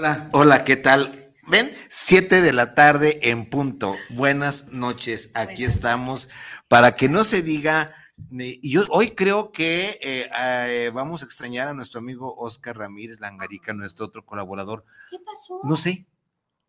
[0.00, 1.34] Hola, hola, ¿qué tal?
[1.46, 3.96] Ven, siete de la tarde en punto.
[4.08, 6.30] Buenas noches, aquí estamos
[6.68, 7.94] para que no se diga.
[8.62, 13.74] Yo hoy creo que eh, eh, vamos a extrañar a nuestro amigo Oscar Ramírez Langarica,
[13.74, 14.86] nuestro otro colaborador.
[15.10, 15.60] ¿Qué pasó?
[15.64, 16.06] No sé,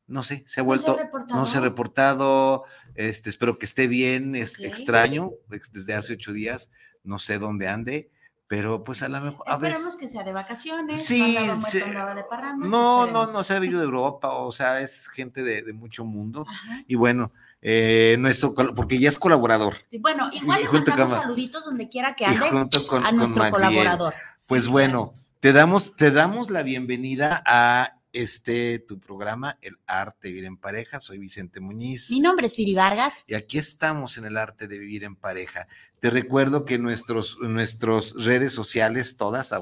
[0.08, 4.60] no sé, se ha vuelto, no se ha reportado, este, espero que esté bien, es
[4.60, 5.32] extraño,
[5.72, 6.70] desde hace ocho días,
[7.06, 8.12] no sé dónde ande,
[8.52, 9.46] pero pues a lo mejor.
[9.50, 11.06] Esperemos que sea de vacaciones.
[11.06, 15.42] Sí, de parranda, no, no, no se ha venido de Europa, o sea, es gente
[15.42, 16.46] de, mucho mundo.
[16.86, 19.78] Y bueno, eh, nuestro, porque ya es colaborador.
[19.88, 24.14] Sí, bueno, igual le mandamos saluditos donde quiera que ande a nuestro colaborador.
[24.48, 30.34] Pues bueno, te damos, te damos la bienvenida a este tu programa, El Arte de
[30.34, 31.00] Vivir en Pareja.
[31.00, 32.12] Soy Vicente Muñiz.
[32.12, 33.24] Mi nombre es Firi Vargas.
[33.28, 35.68] Y aquí estamos en el Arte de Vivir en Pareja.
[36.02, 39.54] Te recuerdo que nuestros, nuestros redes sociales, todas,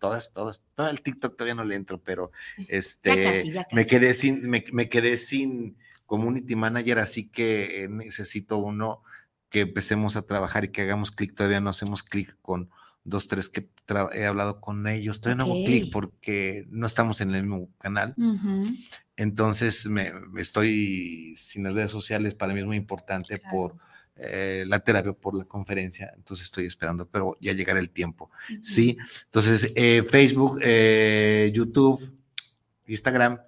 [0.00, 2.32] todas, todas, todo el TikTok todavía no le entro, pero
[2.66, 9.04] este me quedé sin, me, quedé sin community manager, así que eh, necesito uno
[9.48, 11.36] que empecemos a trabajar y que hagamos clic.
[11.36, 12.68] Todavía no hacemos clic con
[13.04, 13.68] dos, tres que
[14.12, 15.20] he hablado con ellos.
[15.20, 18.12] Todavía no hago clic porque no estamos en el mismo canal.
[19.16, 23.76] Entonces me, estoy sin las redes sociales, para mí es muy importante por
[24.18, 28.30] eh, la terapia por la conferencia, entonces estoy esperando, pero ya llegará el tiempo.
[28.62, 28.96] Sí,
[29.26, 32.00] entonces eh, Facebook, eh, YouTube,
[32.86, 33.38] Instagram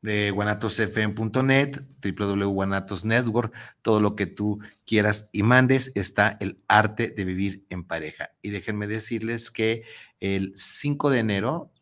[0.00, 7.64] de guanatosfm.net, www.guanatosnetwork, todo lo que tú quieras y mandes, está el arte de vivir
[7.70, 8.30] en pareja.
[8.42, 9.84] Y déjenme decirles que
[10.20, 11.72] el 5 de enero,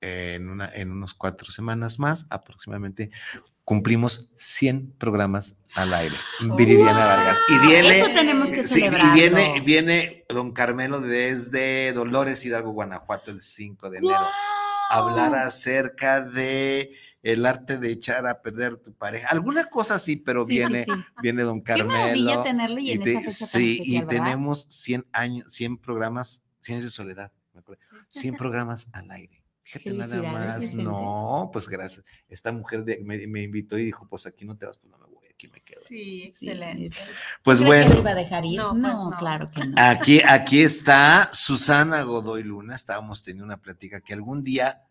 [0.00, 3.10] en, una, en unos cuatro semanas más aproximadamente,
[3.64, 6.16] cumplimos 100 programas al aire.
[6.56, 7.38] Viridiana Vargas.
[7.48, 9.16] Y viene, Eso tenemos que celebrar.
[9.16, 14.26] y viene, viene don Carmelo desde Dolores Hidalgo, Guanajuato, el 5 de enero.
[14.90, 19.28] Hablar acerca de el arte de echar a perder tu pareja.
[19.30, 20.84] Alguna cosa así, pero viene,
[21.22, 21.90] viene don Carmelo.
[21.90, 26.84] Qué maravilla tenerlo y, en esa fecha Sí, y tenemos 100 años, 100 programas, Ciencia
[26.84, 27.32] de Soledad,
[28.10, 29.43] 100 programas al aire.
[29.64, 32.04] Fíjate nada más, no, pues gracias.
[32.28, 35.26] Esta mujer me, invitó y dijo, pues aquí no te vas, pues no me voy,
[35.32, 35.80] aquí me quedo.
[35.88, 36.94] Sí, excelente.
[37.42, 37.90] Pues bueno.
[37.94, 38.58] Que iba a dejar ir?
[38.58, 39.74] No, pues claro que no.
[39.78, 44.82] Aquí, aquí está Susana Godoy Luna, estábamos teniendo una plática que algún día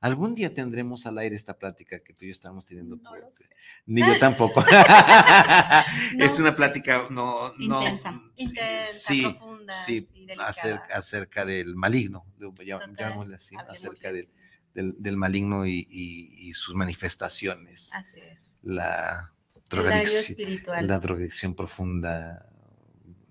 [0.00, 2.96] Algún día tendremos al aire esta plática que tú y yo estamos teniendo.
[2.96, 3.44] No lo sé.
[3.86, 4.64] Ni yo tampoco.
[6.18, 12.26] es una plática no, no intensa, intensa profunda, sí, acerca, acerca, del maligno,
[12.64, 14.28] llamémosle así, acerca del,
[14.74, 17.92] del, maligno y, y, sus manifestaciones.
[17.94, 18.58] Así es.
[18.62, 19.32] La
[19.68, 22.46] drogadicción, la drogadicción profunda.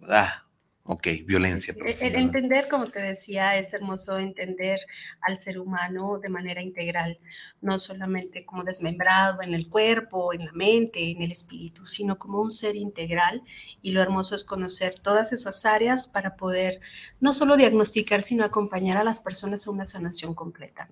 [0.09, 0.46] Ah,
[0.89, 1.75] Ok, violencia.
[1.99, 4.79] El, entender, como te decía, es hermoso entender
[5.19, 7.19] al ser humano de manera integral,
[7.59, 12.39] no solamente como desmembrado en el cuerpo, en la mente, en el espíritu, sino como
[12.39, 13.43] un ser integral.
[13.81, 16.79] Y lo hermoso es conocer todas esas áreas para poder
[17.19, 20.87] no solo diagnosticar, sino acompañar a las personas a una sanación completa.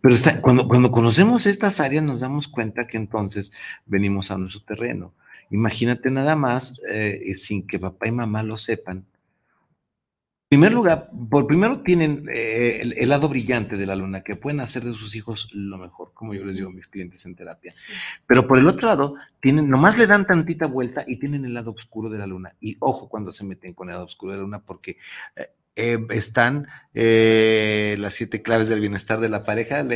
[0.00, 3.52] Pero cuando, cuando conocemos estas áreas nos damos cuenta que entonces
[3.84, 5.12] venimos a nuestro terreno.
[5.50, 9.04] Imagínate nada más, eh, sin que papá y mamá lo sepan,
[10.50, 14.82] primer lugar, por primero tienen eh, el, lado brillante de la luna, que pueden hacer
[14.82, 17.72] de sus hijos lo mejor, como yo les digo a mis clientes en terapia.
[18.26, 21.70] Pero por el otro lado, tienen, nomás le dan tantita vuelta y tienen el lado
[21.70, 22.56] oscuro de la luna.
[22.60, 24.96] Y ojo cuando se meten con el lado oscuro de la luna, porque
[25.36, 29.86] eh, eh, están las siete claves del bienestar de la pareja,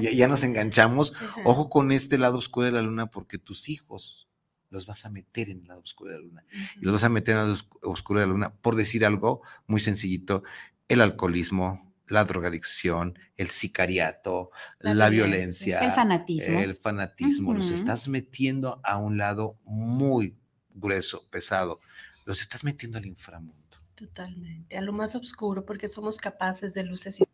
[0.00, 1.12] ya, nos enganchamos.
[1.44, 4.31] Ojo con este lado oscuro de la luna, porque tus hijos
[4.72, 6.44] los vas a meter en el lado oscuro de la luna.
[6.80, 9.42] Y los vas a meter en el lado oscuro de la luna, por decir algo
[9.66, 10.42] muy sencillito,
[10.88, 16.60] el alcoholismo, la drogadicción, el sicariato, la, violencia, el fanatismo.
[16.60, 17.54] El fanatismo.
[17.54, 20.36] Los estás metiendo a un lado muy
[20.74, 21.78] grueso, pesado.
[22.24, 23.78] Los estás metiendo al inframundo.
[23.94, 27.24] Totalmente, a lo más oscuro, porque somos capaces de luces y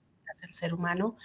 [0.43, 1.17] el ser humano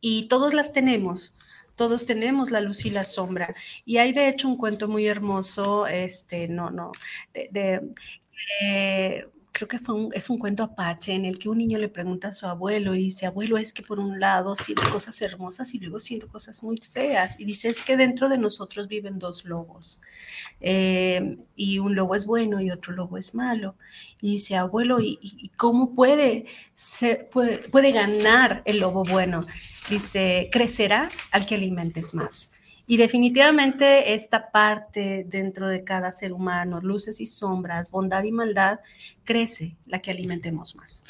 [0.00, 1.34] y todos las tenemos
[1.80, 3.54] todos tenemos la luz y la sombra.
[3.86, 6.92] Y hay de hecho un cuento muy hermoso, este, no, no,
[7.32, 7.80] de,
[9.60, 12.28] creo que fue un, es un cuento apache en el que un niño le pregunta
[12.28, 15.78] a su abuelo y dice, abuelo, es que por un lado siento cosas hermosas y
[15.78, 17.38] luego siento cosas muy feas.
[17.38, 20.00] Y dice, es que dentro de nosotros viven dos lobos.
[20.62, 23.74] Eh, y un lobo es bueno y otro lobo es malo.
[24.22, 26.46] Y dice, abuelo, ¿y, cómo puede,
[27.30, 29.44] puede, puede ganar el lobo bueno?
[29.90, 32.52] Dice, crecerá al que alimentes más.
[32.90, 38.80] Y definitivamente esta parte dentro de cada ser humano, luces y sombras, bondad y maldad,
[39.22, 41.04] crece la que alimentemos más.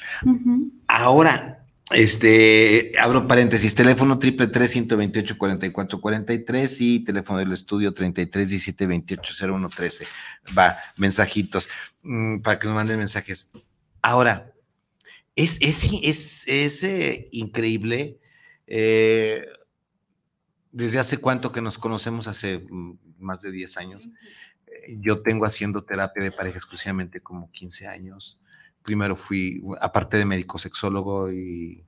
[0.87, 6.83] Ahora, este, abro paréntesis, teléfono triple tres ciento veintiocho cuarenta y cuatro cuarenta y tres
[6.83, 10.05] y teléfono del estudio treinta y tres diecisiete veintiocho cero uno trece.
[10.57, 11.71] Va, mensajitos,
[12.03, 13.53] mm, para que nos manden mensajes.
[14.03, 14.53] Ahora,
[15.35, 18.19] es, es, es, es eh, increíble
[18.67, 19.47] eh,
[20.73, 24.09] desde hace cuánto que nos conocemos, hace mm, más de 10 años.
[24.67, 28.41] Eh, yo tengo haciendo terapia de pareja exclusivamente como 15 años.
[28.83, 31.85] Primero fui, aparte de médico sexólogo y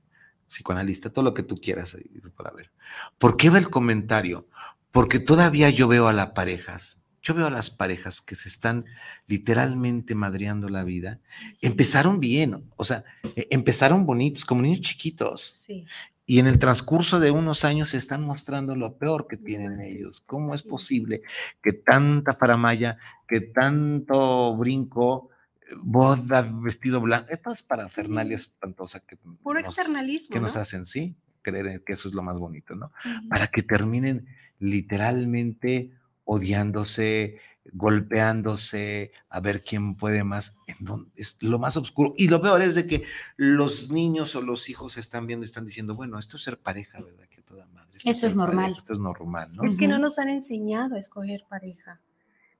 [0.47, 1.97] psicoanalista, todo lo que tú quieras
[2.35, 2.71] para ver.
[3.17, 4.47] ¿Por qué va el comentario?
[4.91, 8.85] Porque todavía yo veo a las parejas, yo veo a las parejas que se están
[9.27, 11.19] literalmente madreando la vida.
[11.61, 13.03] Empezaron bien, o sea,
[13.35, 15.41] e, empezaron bonitos, como niños chiquitos.
[15.41, 15.85] Sí.
[16.25, 20.21] Y en el transcurso de unos años se están mostrando lo peor que tienen ellos.
[20.21, 21.21] ¿Cómo es posible
[21.61, 22.97] que tanta faramaya,
[23.27, 25.29] que tanto brinco,
[25.81, 31.83] boda, vestido blanco, estas parafernalias espantosas que, Puro nos, externalismo, que nos hacen, sí, creer
[31.83, 32.91] que eso es lo más bonito, ¿no?
[33.29, 34.25] Para que terminen
[34.59, 35.91] literalmente
[36.25, 37.39] odiándose,
[37.71, 42.13] golpeándose, a ver quién puede más, en es lo más oscuro.
[42.17, 43.03] Y lo peor es de que
[43.37, 46.99] los niños o los hijos están viendo y están diciendo, bueno, esto es ser pareja,
[46.99, 47.25] ¿verdad?
[47.29, 47.97] Que toda madre.
[48.03, 48.73] Esto, es normal.
[48.75, 49.63] esto es normal, ¿no?
[49.63, 52.01] Es que no nos han enseñado a escoger pareja.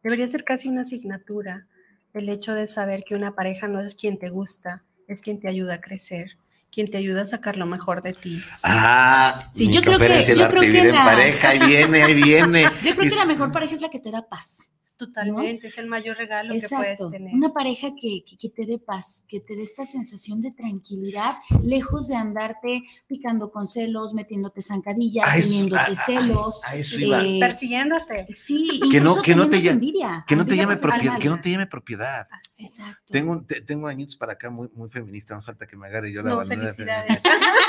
[0.01, 1.67] Debería ser casi una asignatura
[2.13, 5.47] el hecho de saber que una pareja no es quien te gusta, es quien te
[5.47, 6.37] ayuda a crecer
[6.73, 8.43] quien te ayuda a sacar lo mejor de ti.
[8.63, 11.05] Ah, sí, yo creo que, yo creo que la...
[11.05, 12.63] pareja, ahí viene, ahí viene.
[12.83, 14.72] Yo creo que la mejor pareja es la que te da paz.
[14.95, 17.33] Totalmente, es el mayor regalo que puedes tener.
[17.33, 22.09] Una pareja que, que, te dé paz, que te dé esta sensación de tranquilidad, lejos
[22.09, 28.27] de andarte picando con celos, metiéndote zancadillas, teniéndote celos, eh, persiguiéndote.
[28.35, 31.49] Sí, que no, que no te, envidia, que no te llame propiedad, que no te
[31.49, 32.27] llame propiedad.
[32.59, 33.11] Exacto.
[33.11, 36.29] Tengo, tengo añitos para acá muy, muy feminista, no falta que me agarre yo la
[36.29, 37.19] no, felicidades.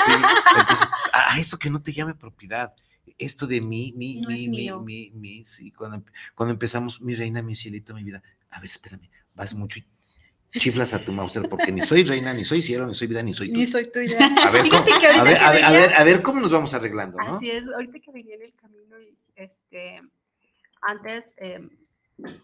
[0.05, 0.11] Sí,
[0.59, 2.73] entonces, a eso que no te llame propiedad
[3.17, 6.03] esto de mí, mi, mi, mi, mi, mi, sí, cuando,
[6.33, 9.85] cuando empezamos, mi reina, mi cielito, mi vida, a ver, espérame, vas mucho y
[10.59, 13.33] chiflas a tu Mauser porque ni soy reina, ni soy cielo, ni soy vida, ni
[13.33, 13.57] soy tú.
[13.57, 14.17] Ni soy tuya.
[14.45, 17.35] A ver, cómo, a, ver, a, ver, a, ver, cómo nos vamos arreglando, ¿no?
[17.35, 18.95] Así es, ahorita que venía en el camino,
[19.35, 20.01] este,
[20.81, 21.59] antes, eh,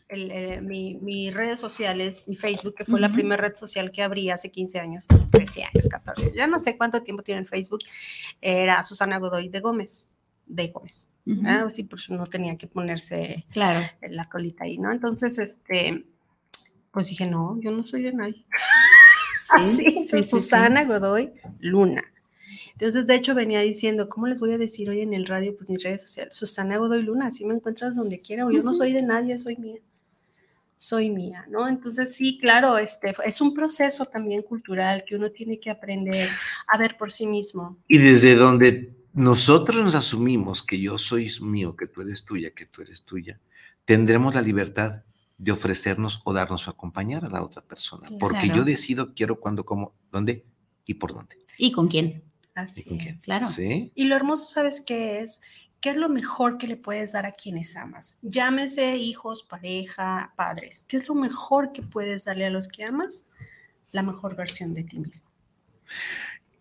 [0.09, 4.03] el, eh, mi, mis redes sociales, mi Facebook, que fue la primera red social que
[4.03, 7.79] abrí hace 15 años, 13 años, 14, ya no sé cuánto tiempo tiene el Facebook,
[8.41, 10.10] era Susana Godoy de Gómez
[10.51, 11.11] de Gómez.
[11.45, 13.87] Así por eso no tenía que ponerse claro.
[14.09, 14.91] la colita ahí, ¿no?
[14.91, 16.05] Entonces, este,
[16.91, 18.45] pues dije, no, yo no soy de nadie.
[19.75, 22.05] Sí, Así, Susana Godoy Luna.
[22.71, 25.53] Entonces, de hecho, venía diciendo, ¿cómo les voy a decir hoy en el radio?
[25.57, 28.73] Pues mis redes sociales, Susana Godoy Luna, así me encuentras donde quiera, o yo no
[28.73, 29.81] soy de nadie, soy mía.
[30.77, 31.67] Soy mía, ¿no?
[31.67, 36.29] Entonces, sí, claro, este, es un proceso también cultural que uno tiene que aprender
[36.67, 37.77] a ver por sí mismo.
[37.89, 42.65] Y desde donde nosotros nos asumimos que yo soy mío, que tú eres tuya, que
[42.65, 43.39] tú eres tuya,
[43.85, 45.03] tendremos la libertad
[45.37, 49.65] de ofrecernos o darnos a acompañar a la otra persona, porque yo decido quiero, cuándo,
[49.65, 50.45] cómo, dónde
[50.85, 51.37] y por dónde.
[51.57, 52.23] ¿Y con quién?
[52.53, 52.83] Así
[53.23, 53.47] claro.
[53.57, 55.41] Y lo hermoso, ¿sabes qué es?
[55.79, 58.19] ¿Qué es lo mejor que le puedes dar a quienes amas?
[58.21, 60.85] Llámese hijos, pareja, padres.
[60.87, 63.25] ¿Qué es lo mejor que puedes darle a los que amas?
[63.91, 65.31] La mejor versión de ti mismo.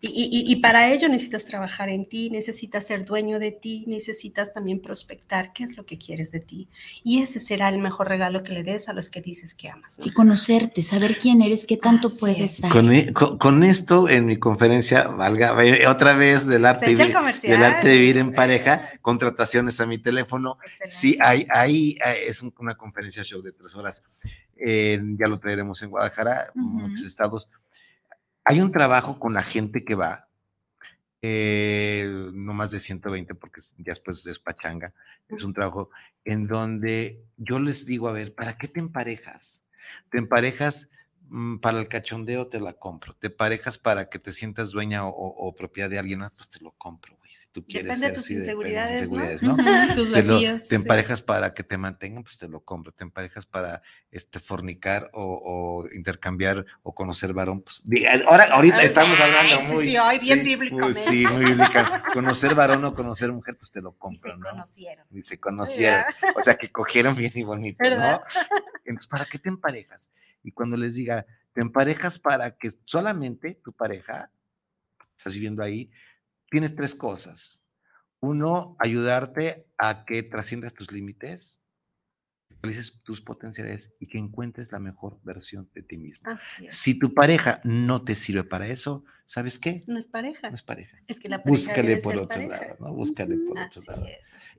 [0.03, 5.53] Y, para ello necesitas trabajar en ti, necesitas ser dueño de ti, necesitas también prospectar
[5.53, 6.67] qué es lo que quieres de ti.
[7.03, 9.99] Y ese será el mejor regalo que le des a los que dices que amas.
[10.03, 12.71] Y conocerte, saber quién eres, qué tanto puedes dar.
[12.91, 15.55] E, con, esto, en mi conferencia, valga
[15.87, 20.57] otra vez del arte, vivir, del arte de vivir en pareja, contrataciones a mi teléfono.
[20.87, 24.07] Sí, hay, hay, es una conferencia show de tres horas.
[24.57, 27.51] ya lo traeremos en Guadalajara, en muchos estados
[28.43, 30.27] hay un trabajo con la gente que va,
[31.21, 34.93] eh, no más de 120 porque ya después es pachanga,
[35.29, 35.91] es un trabajo
[36.25, 39.63] en donde yo les digo, a ver, ¿para qué te emparejas?
[40.09, 40.89] Te emparejas
[41.29, 43.15] mm, para el cachondeo te la compro.
[43.15, 46.71] Te parejas para que te sientas dueña o, propiedad de alguien más, pues te lo
[46.71, 47.17] compro,
[47.51, 49.55] tú quieres Depende de tus inseguridades, ¿no?
[49.95, 50.11] tus
[50.67, 52.91] te, emparejas para que te mantengan, pues te lo compro.
[52.91, 57.83] Te emparejas para este fornicar o, intercambiar o conocer varón, pues
[58.25, 60.99] ahora ahorita estamos hablando muy sí, hoy bien bíblicamente.
[60.99, 62.03] sí, muy bíblica.
[62.13, 65.07] conocer varón o conocer mujer, pues te lo compro, y se conocieron.
[65.11, 66.03] Y se conocieron.
[66.35, 68.21] O sea, que cogieron bien y bonito, ¿no?
[68.85, 70.11] Entonces, ¿para qué te emparejas?
[70.43, 74.31] Y cuando les diga, te emparejas para que solamente tu pareja,
[75.17, 75.91] estás viviendo ahí,
[76.51, 77.63] tienes tres cosas.
[78.19, 81.63] Uno, ayudarte a que trasciendas tus límites,
[82.61, 86.29] realices tus potenciales y que encuentres la mejor versión de ti mismo.
[86.67, 89.81] Si tu pareja no te sirve para eso, ¿sabes qué?
[89.87, 90.49] No es pareja.
[90.49, 90.97] No es pareja.
[91.07, 92.93] Es que la pareja Búscale por otro lado, ¿no?
[92.93, 94.05] Búscale por otro lado.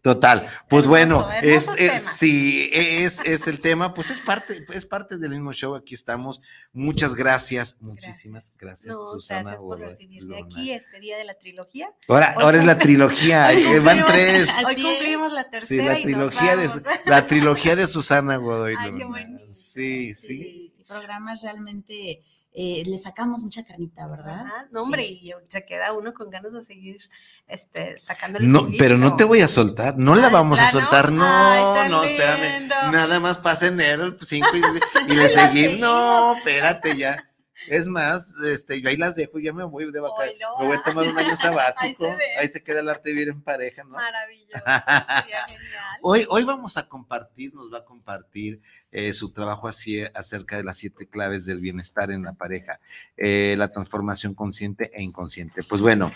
[0.00, 0.48] Total.
[0.66, 1.68] Pues bueno, es,
[2.00, 5.74] sí, es, es, el tema, pues es parte, es parte del mismo show.
[5.74, 6.40] Aquí estamos.
[6.72, 9.42] Muchas gracias, muchísimas gracias, Susana.
[9.42, 11.90] Gracias por recibirme aquí este día de la trilogía.
[12.08, 14.48] Ahora, ahora es la trilogía, eh, van tres.
[14.66, 15.96] Hoy cumplimos la tercera.
[15.96, 16.70] Sí, la trilogía, de,
[17.04, 18.74] la trilogía de Susana Godoy.
[18.78, 20.70] Ay, qué sí, sí.
[20.74, 22.22] Sí, programas realmente
[22.54, 24.44] eh, le sacamos mucha carnita, ¿verdad?
[24.70, 27.00] no, hombre, y se queda uno con ganas de seguir
[27.48, 31.88] este, sacando No, pero no te voy a soltar, no la vamos a soltar, no,
[31.88, 34.48] no, espérame, nada más pasa enero 5
[35.08, 37.28] y, le seguimos, no, espérate ya.
[37.68, 40.38] Es más, este, yo ahí las dejo, ya me voy de vacaciones.
[40.58, 42.16] me voy a tomar un año sabático.
[42.38, 43.90] ahí, se queda el arte de vivir en pareja, ¿no?
[43.90, 44.64] Maravilloso.
[46.02, 48.60] Hoy, hoy vamos a compartir, nos va a compartir
[48.92, 52.78] eh, su trabajo así, acerca de las siete claves del bienestar en la pareja,
[53.16, 55.62] eh, la transformación consciente e inconsciente.
[55.62, 56.12] Pues bueno,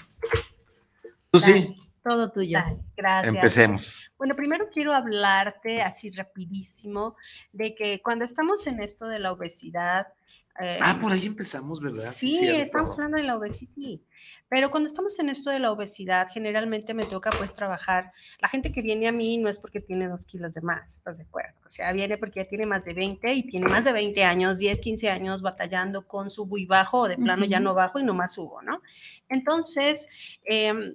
[1.31, 1.77] tú sí.
[2.09, 2.61] Todo tuyo.
[2.97, 3.35] gracias.
[3.35, 4.11] Empecemos.
[4.17, 7.17] Bueno, primero quiero hablarte así rapidísimo
[7.53, 10.07] de que cuando estamos en esto de la obesidad,
[10.59, 12.13] ah, em, por ahí empezamos, ¿verdad?
[12.13, 14.01] Sí, estamos hablando de la obesidad.
[14.49, 18.13] Pero cuando estamos en esto de la obesidad, generalmente me toca pues trabajar.
[18.41, 21.17] La gente que viene a mí no es porque tiene dos kilos de más, ¿estás
[21.17, 21.59] de acuerdo?
[21.65, 24.59] O sea, viene porque ya tiene más de 20 y tiene más de 20 años,
[24.59, 28.05] 10, 15 años batallando con subo y bajo o de plano ya no bajo y
[28.05, 28.83] no más subo, ¿no?
[29.29, 30.09] Entonces,
[30.45, 30.95] em,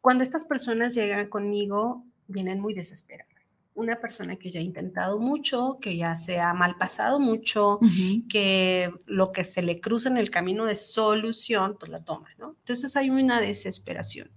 [0.00, 3.31] cuando estas personas llegan conmigo, vienen muy desesperadas
[3.74, 7.80] una persona que ya ha intentado mucho, que ya se ha mal pasado mucho,
[8.28, 12.56] que lo que se le cruza en el camino de solución, pues la toma, ¿no?
[12.58, 14.30] Entonces hay una desesperación.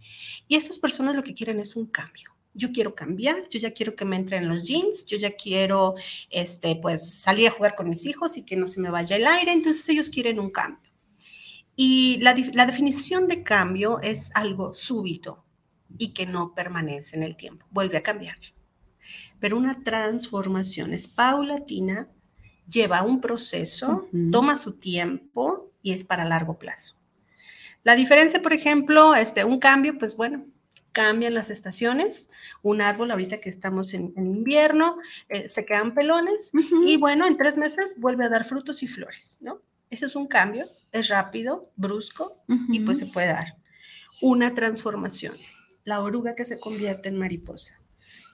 [0.48, 2.32] Y estas personas lo que quieren es un cambio.
[2.54, 5.96] Yo quiero cambiar, yo ya quiero que me entren los jeans, yo ya quiero,
[6.30, 9.28] este, pues, salir a jugar con mis hijos y que no se me vaya el
[9.28, 9.52] aire.
[9.52, 10.90] Entonces ellos quieren un cambio.
[11.76, 15.44] Y la, la definición de cambio es algo súbito
[15.98, 18.38] y que no permanece en el tiempo, vuelve a cambiar
[19.46, 22.10] pero una transformación es paulatina,
[22.68, 26.96] lleva un proceso, toma su tiempo y es para largo plazo.
[27.84, 30.48] La diferencia, por ejemplo, este, un cambio, pues bueno,
[30.94, 32.32] cambian las estaciones,
[32.64, 34.98] un árbol ahorita que estamos en, invierno,
[35.30, 36.50] eh, se quedan pelones
[36.88, 39.62] y bueno, en tres meses vuelve a dar frutos y flores, ¿no?
[39.92, 43.58] Ese es un cambio, es rápido, brusco y pues se puede dar.
[44.24, 45.36] Una transformación,
[45.84, 47.85] la oruga que se convierte en mariposa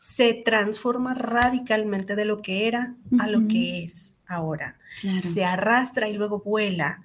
[0.01, 4.79] se transforma radicalmente de lo que era a lo que es ahora.
[5.21, 7.03] Se arrastra y luego vuela.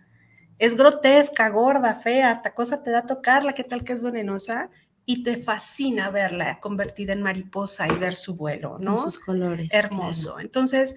[0.58, 4.70] Es grotesca, gorda, fea, hasta cosa te da tocarla, qué tal que es venenosa,
[5.04, 8.96] y te fascina verla convertida en mariposa y ver su vuelo, ¿no?
[8.96, 9.68] sus colores.
[9.74, 10.40] Hermoso.
[10.40, 10.96] Entonces,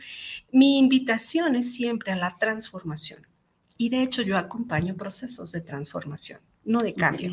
[0.53, 3.27] mi invitación es siempre a la transformación.
[3.77, 7.29] Y de hecho yo acompaño procesos de transformación, no de cambio.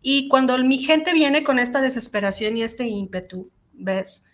[0.00, 4.24] Y cuando mi gente viene con esta desesperación y este ímpetu, ¿ves?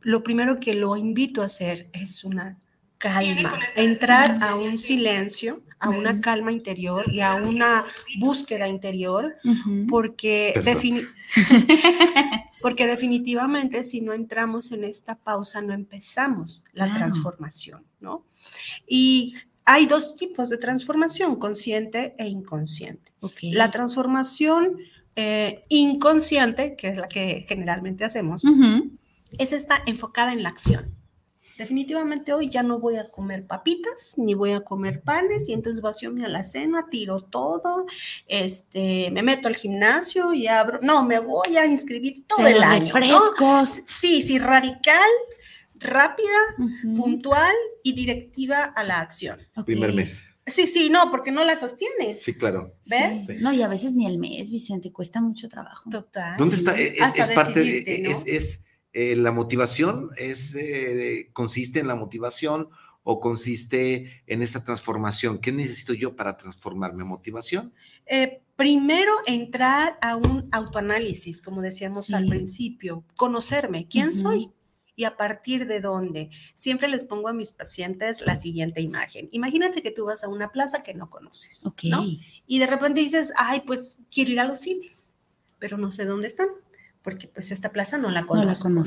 [0.00, 2.58] Lo primero que lo invito a hacer es una
[2.98, 7.84] calma, entrar a un silencio, a una calma interior y a una
[8.18, 9.36] búsqueda interior,
[9.88, 10.54] porque,
[12.62, 18.24] porque definitivamente si no entramos en esta pausa no empezamos la transformación, ¿no?
[18.86, 23.12] Y hay dos tipos de transformación, consciente e inconsciente.
[23.42, 24.78] La transformación
[25.16, 28.42] eh, inconsciente, que es la que generalmente hacemos,
[29.38, 30.94] es esta enfocada en la acción.
[31.56, 35.80] Definitivamente hoy ya no voy a comer papitas, ni voy a comer panes, y entonces
[35.80, 37.86] vacío mi alacena, tiro todo,
[38.26, 42.92] este, me meto al gimnasio y abro, no, me voy a inscribir todo el año.
[42.92, 43.82] Frescos.
[43.86, 45.08] Sí, sí, radical,
[45.76, 46.28] rápida,
[46.94, 49.38] puntual y directiva a la acción.
[49.64, 50.26] Primer mes.
[50.46, 52.22] Sí, sí, no, porque no la sostienes.
[52.22, 52.74] Sí, claro.
[52.88, 53.28] ¿Ves?
[53.40, 55.90] No, y a veces ni el mes, Vicente, cuesta mucho trabajo.
[55.90, 56.36] Total.
[56.38, 56.78] ¿Dónde está?
[56.78, 62.68] Es, parte, es, es eh, la motivación, es, eh, consiste en la motivación
[63.08, 65.38] o consiste en esta transformación?
[65.38, 67.04] ¿Qué necesito yo para transformarme?
[67.04, 67.72] ¿Motivación?
[68.04, 74.50] Eh, primero, entrar a un autoanálisis, como decíamos al principio, conocerme, quién soy
[74.96, 76.30] y a partir de dónde.
[76.54, 79.28] Siempre les pongo a mis pacientes la siguiente imagen.
[79.30, 82.04] Imagínate que tú vas a una plaza que no conoces, ¿no?
[82.46, 85.14] Y de repente dices, ay, pues quiero ir a los cines,
[85.58, 86.48] pero no sé dónde están
[87.06, 88.82] porque pues esta plaza no la conozco, no,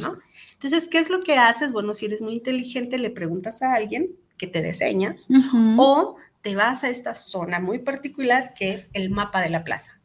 [0.52, 1.72] Entonces, ¿qué es lo que haces?
[1.72, 5.30] Bueno, si eres muy inteligente, le preguntas a alguien que te diseñas
[5.78, 10.02] o te vas a esta zona muy particular que es el mapa de la plaza,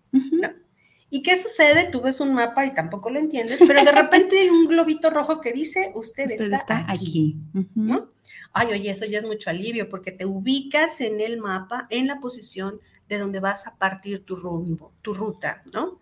[1.14, 1.88] ¿Y qué sucede?
[1.92, 5.40] Tú ves un mapa y tampoco lo entiendes, pero de repente hay un globito rojo
[5.40, 7.36] que dice, usted, está, aquí,
[7.76, 8.10] ¿no?
[8.52, 12.18] Ay, oye, eso ya es mucho alivio porque te ubicas en el mapa, en la
[12.18, 16.00] posición de donde vas a partir tu rumbo, tu ruta, ¿no?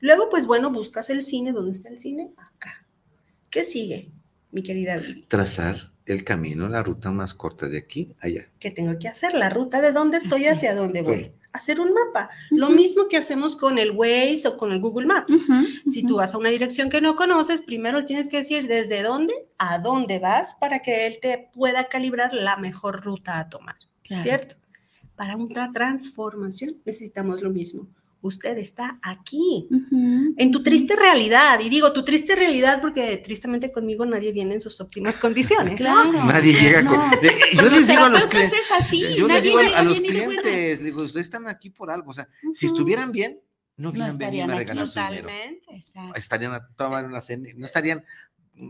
[0.00, 1.52] Luego, pues bueno, buscas el cine.
[1.52, 2.30] ¿Dónde está el cine?
[2.38, 2.82] Acá.
[3.50, 4.08] ¿Qué sigue,
[4.52, 5.26] mi querida Vivi?
[5.28, 8.48] Trazar el camino, la ruta más corta de aquí allá.
[8.58, 9.34] ¿Qué tengo que hacer?
[9.34, 11.32] La ruta de dónde estoy hacia dónde voy.
[11.56, 12.28] Hacer un mapa.
[12.50, 15.32] Lo mismo que hacemos con el Waze o con el Google Maps.
[15.86, 19.34] si tú vas a una dirección que no conoces, primero tienes que decir desde dónde
[19.58, 23.76] a dónde vas para que él te pueda calibrar la mejor ruta a tomar.
[24.02, 24.56] ¿Cierto?
[25.16, 27.88] Para una transformación necesitamos lo mismo
[28.20, 29.68] usted está aquí,
[30.36, 31.60] en tu triste realidad.
[31.60, 35.80] Y digo, tu triste realidad porque tristemente conmigo nadie viene en sus óptimas condiciones.
[35.80, 37.00] Nadie llega con...
[37.52, 41.48] yo les digo a los clientes, yo les digo a, los clientes, digo, ustedes están
[41.48, 42.10] aquí por algo.
[42.10, 43.40] O sea, si estuvieran bien,
[43.76, 45.28] no hubieran venido a regalar su dinero.
[46.14, 48.04] Estarían a tomar una cena, no estarían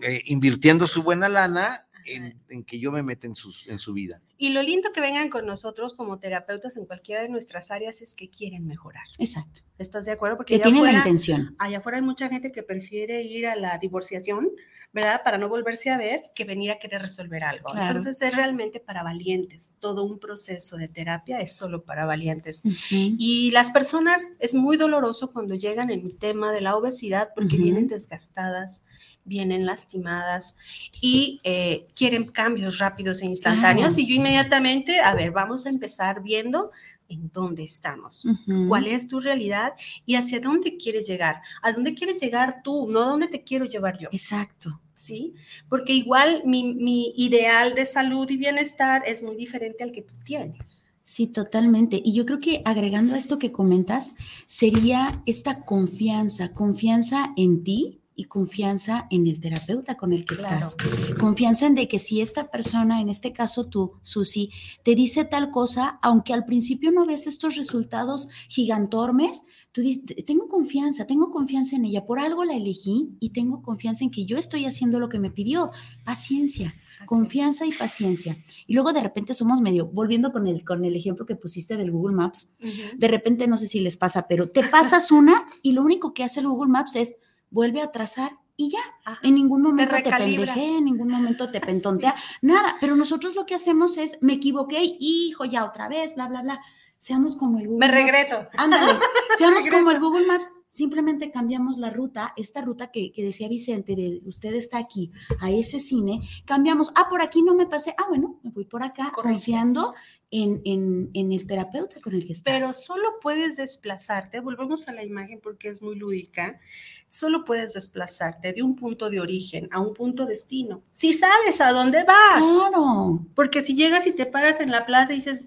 [0.02, 4.20] eh, invirtiendo su buena lana en, que yo me meta en, sus, en su vida.
[4.38, 8.14] Y lo lindo que vengan con nosotros como terapeutas en cualquiera de nuestras áreas es
[8.14, 9.04] que quieren mejorar.
[9.18, 9.62] Exacto.
[9.78, 10.36] ¿Estás de acuerdo?
[10.36, 11.54] Porque que tienen la intención.
[11.58, 14.50] Allá afuera hay mucha gente que prefiere ir a la divorciación,
[14.96, 15.20] ¿verdad?
[15.22, 17.68] Para no volverse a ver que venir a querer resolver algo.
[17.76, 19.76] Entonces es realmente para valientes.
[19.78, 22.62] Todo un proceso de terapia es solo para valientes.
[22.90, 27.58] Y las personas, es muy doloroso cuando llegan en el tema de la obesidad porque
[27.58, 28.85] vienen desgastadas,
[29.26, 30.56] vienen lastimadas
[31.00, 33.98] y eh, quieren cambios rápidos e instantáneos.
[33.98, 36.70] Y yo inmediatamente, a ver, vamos a empezar viendo
[37.08, 38.26] en dónde estamos,
[38.68, 39.74] cuál es tu realidad
[40.06, 41.40] y hacia dónde quieres llegar.
[41.62, 42.88] ¿A dónde quieres llegar tú?
[42.88, 44.08] No a dónde te quiero llevar yo.
[44.12, 44.80] Exacto.
[44.94, 45.34] ¿Sí?
[45.68, 50.14] Porque igual mi, mi ideal de salud y bienestar es muy diferente al que tú
[50.24, 50.82] tienes.
[51.02, 52.00] Sí, totalmente.
[52.04, 58.00] Y yo creo que agregando a esto que comentas, sería esta confianza, confianza en ti,
[58.16, 60.76] y confianza en el terapeuta con el que estás.
[61.20, 64.50] Confianza en de que si esta persona, en este caso tú, Susi,
[64.82, 70.48] te dice tal cosa, aunque al principio no ves estos resultados gigantormes, tú dices, tengo
[70.48, 74.38] confianza, tengo confianza en ella, por algo la elegí y tengo confianza en que yo
[74.38, 75.70] estoy haciendo lo que me pidió.
[76.02, 76.74] Paciencia.
[77.04, 78.38] Confianza y paciencia.
[78.66, 81.90] Y luego de repente somos medio, volviendo con el, con el ejemplo que pusiste del
[81.90, 82.54] Google Maps,
[82.96, 86.24] de repente no sé si les pasa, pero te pasas una y lo único que
[86.24, 87.16] hace el Google Maps es
[87.50, 88.80] vuelve a trazar y ya.
[89.22, 92.76] en ningún momento te, pendejé, en ningún momento te pentontea, nada.
[92.80, 96.60] Pero nosotros lo que hacemos es, me equivoqué, hijo, ya otra vez, bla, bla, bla.
[96.98, 98.48] Seamos como el Google Me regreso.
[98.56, 98.98] Ándale,
[99.36, 100.54] seamos como el Google Maps.
[100.68, 105.78] Simplemente cambiamos la ruta, esta ruta que, decía Vicente, de usted está aquí, a ese
[105.78, 109.94] cine, cambiamos, ah, por aquí no me pasé, ah, bueno, me voy por acá, confiando
[110.30, 112.52] en, en, el terapeuta con el que estás.
[112.52, 116.60] Pero solo puedes desplazarte, volvemos a la imagen porque es muy lúdica,
[117.08, 120.82] solo puedes desplazarte de un punto de origen a un punto destino.
[120.92, 122.42] Si sabes a dónde vas.
[122.42, 123.24] Claro.
[123.34, 125.44] Porque si llegas y te paras en la plaza y dices,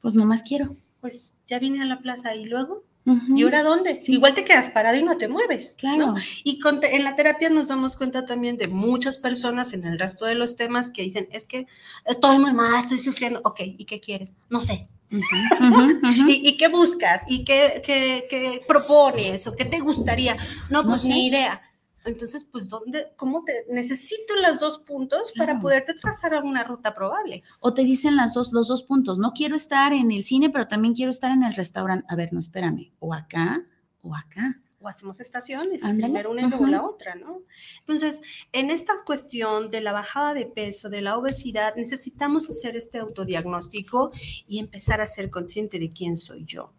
[0.00, 0.76] pues no más quiero.
[1.00, 2.84] Pues ya vine a la plaza y luego.
[3.06, 4.00] ¿Y ahora dónde?
[4.06, 5.74] Igual te quedas parado y no te mueves.
[5.78, 6.14] Claro.
[6.42, 10.34] Y en la terapia nos damos cuenta también de muchas personas en el resto de
[10.34, 11.66] los temas que dicen, es que
[12.06, 13.42] estoy muy mal, estoy sufriendo.
[13.44, 14.30] Ok, ¿y qué quieres?
[14.48, 14.88] No sé.
[16.28, 17.22] ¿Y, qué buscas?
[17.28, 19.46] ¿Y qué, qué, propones?
[19.46, 20.36] ¿O qué te gustaría?
[20.70, 21.60] No, pues ni idea.
[22.04, 27.42] Entonces, pues, ¿dónde, cómo te, necesito los dos puntos para poderte trazar alguna ruta probable?
[27.60, 30.68] O te dicen las dos, los dos puntos, no quiero estar en el cine, pero
[30.68, 32.04] también quiero estar en el restaurante.
[32.08, 33.64] A ver, no, espérame, o acá
[34.02, 37.42] o acá o hacemos estaciones, primero una y luego la otra, ¿no?
[37.80, 38.20] Entonces,
[38.52, 44.12] en esta cuestión de la bajada de peso, de la obesidad, necesitamos hacer este autodiagnóstico
[44.46, 46.72] y empezar a ser consciente de quién soy yo.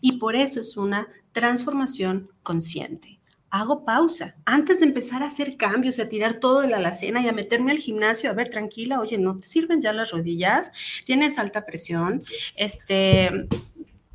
[0.00, 3.20] Y por eso es una transformación consciente.
[3.48, 7.28] Hago pausa antes de empezar a hacer cambios, a tirar todo de la alacena y
[7.28, 8.28] a meterme al gimnasio.
[8.28, 10.72] A ver, tranquila, oye, no te sirven ya las rodillas,
[11.04, 12.22] tienes alta presión,
[12.56, 13.30] este,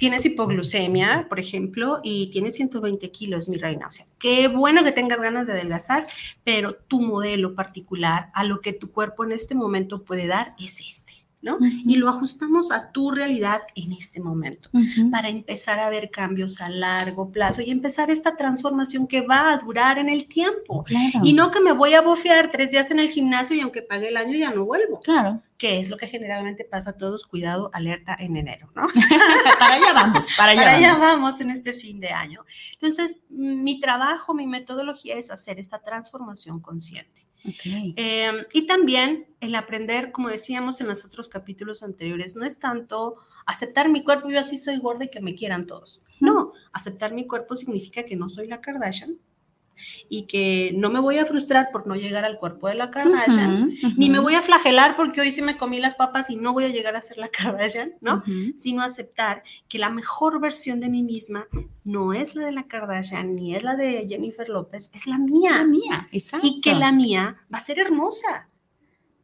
[0.02, 3.86] tienes hipoglucemia, por ejemplo, y tienes 120 kilos, mi reina.
[3.86, 6.08] O sea, qué bueno que tengas ganas de adelgazar,
[6.44, 10.80] pero tu modelo particular a lo que tu cuerpo en este momento puede dar es
[10.80, 11.14] este.
[11.42, 11.58] ¿No?
[11.62, 14.70] Y lo ajustamos a tu realidad en este momento
[15.12, 19.58] para empezar a ver cambios a largo plazo y empezar esta transformación que va a
[19.58, 20.86] durar en el tiempo.
[21.24, 24.10] Y no que me voy a bofear tres días en el gimnasio y aunque pague
[24.10, 25.00] el año ya no vuelvo.
[25.00, 25.42] Claro.
[25.58, 28.88] Que es lo que generalmente pasa a todos, cuidado, alerta en enero, ¿no?
[29.60, 32.46] para allá vamos, para allá para allá vamos en este fin de año.
[32.74, 37.31] Entonces, mi trabajo, mi metodología es hacer esta transformación consciente.
[37.44, 43.16] Em, y también el aprender, como decíamos en los otros capítulos anteriores, no es tanto
[43.46, 46.02] aceptar mi cuerpo, yo así soy gorda y que me quieran todos.
[46.20, 49.18] No, aceptar mi cuerpo significa que no soy la Kardashian,
[50.10, 53.76] y que no me voy a frustrar por no llegar al cuerpo de la Kardashian,
[53.98, 56.66] ni me voy a flagelar porque hoy sí me comí las papas y no voy
[56.66, 58.24] a llegar a ser la Kardashian, ¿no?
[58.56, 61.48] Sino aceptar que la mejor versión de mí misma
[61.84, 65.52] no es la de la Kardashian ni es la de Jennifer López, es la mía.
[65.58, 66.48] La mía, exacto.
[66.48, 68.50] Y que la mía va a ser hermosa,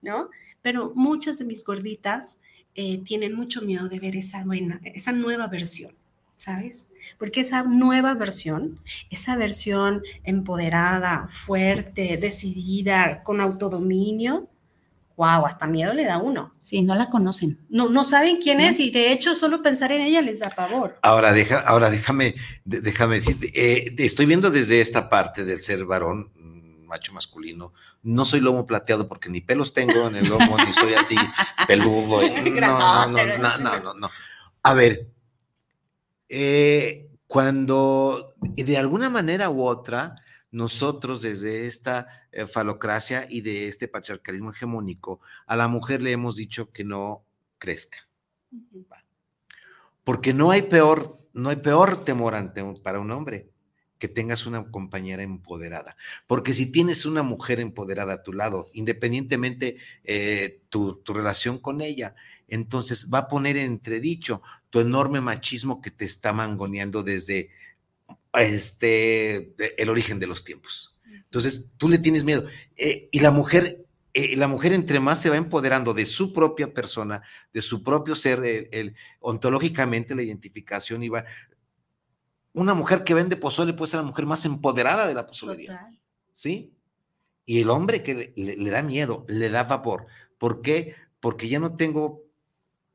[0.02, 0.30] ¿no?
[0.62, 2.40] Pero muchas de mis gorditas
[2.76, 5.96] eh, tienen mucho miedo de ver esa, buena, esa nueva versión.
[6.38, 6.90] ¿Sabes?
[7.18, 14.48] Porque esa nueva versión, esa versión empoderada, fuerte, decidida, con autodominio,
[15.16, 16.54] wow, hasta miedo le da uno.
[16.62, 17.58] Sí, no la conocen.
[17.70, 21.00] No, no saben quién es y de hecho solo pensar en ella les da pavor.
[21.02, 26.32] Ahora, deja, ahora déjame, déjame decirte, eh, estoy viendo desde esta parte del ser varón,
[26.36, 27.74] mm, macho masculino,
[28.04, 31.16] no soy lomo plateado porque ni pelos tengo en el lomo, ni soy así
[31.68, 32.22] peludo.
[32.62, 34.12] no, no, no, no, no, no.
[34.62, 35.08] A ver,
[36.30, 40.16] eh, cuando de alguna manera u otra
[40.52, 46.36] nosotros desde esta eh, falocracia y de este patriarcalismo hegemónico a la mujer le hemos
[46.36, 47.24] dicho que no
[47.58, 47.98] crezca.
[50.04, 53.50] Porque no hay peor, no hay peor temor ante para un hombre
[54.00, 55.98] que tengas una compañera empoderada.
[56.28, 61.82] Porque si tienes una mujer empoderada a tu lado, independientemente eh, tu, tu, relación con
[61.82, 62.16] ella,
[62.48, 64.42] entonces va a poner en entredicho
[64.78, 67.50] tu enorme machismo que te está mangoneando desde
[68.34, 71.00] este, el origen de los tiempos.
[71.04, 72.48] Entonces, tú le tienes miedo.
[72.76, 76.74] Eh, y la mujer, eh, la mujer entre más se va empoderando de su propia
[76.74, 81.26] persona, de su propio ser, el, ontológicamente la identificación iba.
[82.54, 85.90] Una mujer que vende pozole puede ser la mujer más empoderada de la pozolería.
[86.34, 86.72] ¿Sí?
[87.46, 90.06] Y el hombre que le, le, da miedo, le da vapor.
[90.38, 90.94] ¿Por qué?
[91.20, 92.27] Porque ya no tengo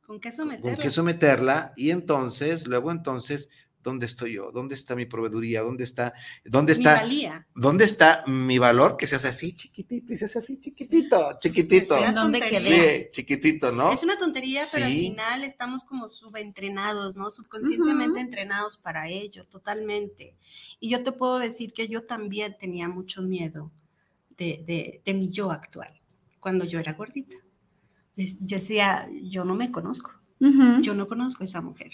[0.06, 0.74] ¿Con qué someterla?
[0.74, 3.50] Con qué someterla y entonces, luego entonces,
[3.82, 4.50] ¿dónde estoy yo?
[4.52, 5.62] ¿Dónde está mi proveeduría?
[5.62, 6.12] ¿Dónde está,
[6.44, 7.46] dónde está, mi valía.
[7.54, 8.96] dónde está mi valor?
[8.96, 11.96] Que seas así chiquitito y seas así chiquitito, chiquitito.
[11.98, 13.04] ¿En dónde quedé?
[13.04, 13.92] Sí, chiquitito, ¿no?
[13.92, 17.30] Es una tontería, pero al final estamos como subentrenados, ¿no?
[17.30, 20.36] Subconscientemente entrenados para ello, totalmente.
[20.80, 23.70] Y yo te puedo decir que yo también tenía mucho miedo
[24.36, 26.00] de, de, de mi yo actual,
[26.40, 27.36] cuando yo era gordita
[28.16, 30.12] yo decía, yo no me conozco.
[30.80, 31.92] Yo no conozco a esa mujer.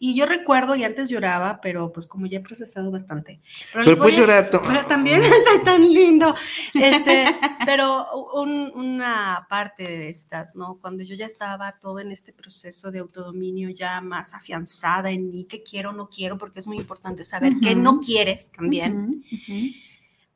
[0.00, 3.40] Y yo recuerdo, y antes lloraba, pero pues como ya he procesado bastante.
[3.72, 4.50] Pero, pues llorar.
[4.50, 6.34] Pero también está tan lindo.
[6.74, 7.24] Este,
[7.64, 10.78] pero una parte de estas, ¿no?
[10.80, 15.44] Cuando yo ya estaba todo en este proceso de autodominio ya más afianzada en mí,
[15.44, 19.24] qué quiero, no quiero, porque es muy importante saber qué no quieres también.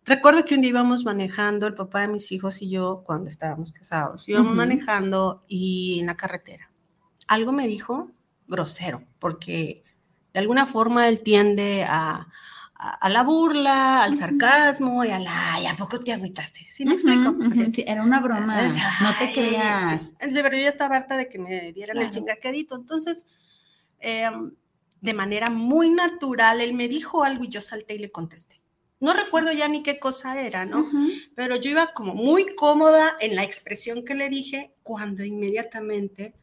[0.09, 3.73] Recuerdo que un día íbamos manejando, el papá de mis hijos y yo, cuando estábamos
[3.73, 6.71] casados, íbamos manejando y en la carretera.
[7.27, 8.11] Algo me dijo
[8.47, 9.85] grosero, porque
[10.33, 12.27] de alguna forma él tiende a,
[12.75, 16.65] a, la burla, al sarcasmo y a la, ¿a poco te agüitaste?
[16.69, 17.37] ¿Sí me explico?
[17.87, 18.63] era una broma,
[19.03, 20.17] no te creas.
[20.19, 23.27] Pero yo ya estaba harta de que me dieran el chingaquedito, entonces...
[24.01, 24.53] Em,
[25.01, 28.58] de manera muy natural, él me dijo algo y yo salté y le contesté
[29.01, 30.85] no recuerdo ya ni qué cosa era, ¿no?
[31.35, 36.35] Pero yo iba como muy cómoda en la expresión que le dije cuando inmediatamente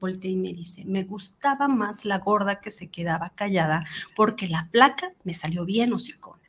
[0.00, 3.84] volteé y me dice, me gustaba más la gorda que se quedaba callada
[4.16, 6.40] porque la placa me salió bien hocicona.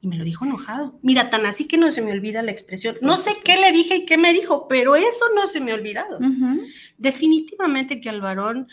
[0.00, 0.98] Y me lo dijo enojado.
[1.00, 2.94] Mira, tan así que no se me olvida la expresión.
[3.00, 5.76] No sé qué le dije y qué me dijo, pero eso no se me ha
[5.76, 6.18] olvidado.
[6.98, 8.68] Definitivamente que al varón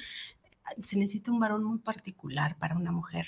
[0.84, 3.28] se necesita un varón muy particular para una mujer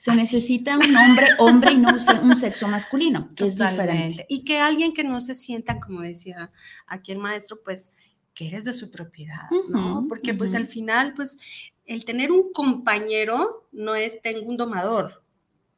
[0.00, 1.90] se necesita un hombre, hombre y no
[2.22, 4.24] un sexo masculino, que es diferente.
[4.30, 6.50] Y que alguien que no se sienta, como decía
[6.86, 7.92] aquí el maestro, pues
[8.32, 10.06] que eres de su propiedad, ¿no?
[10.08, 11.38] Porque pues al final, pues
[11.84, 15.22] el tener un compañero no es tengo un domador,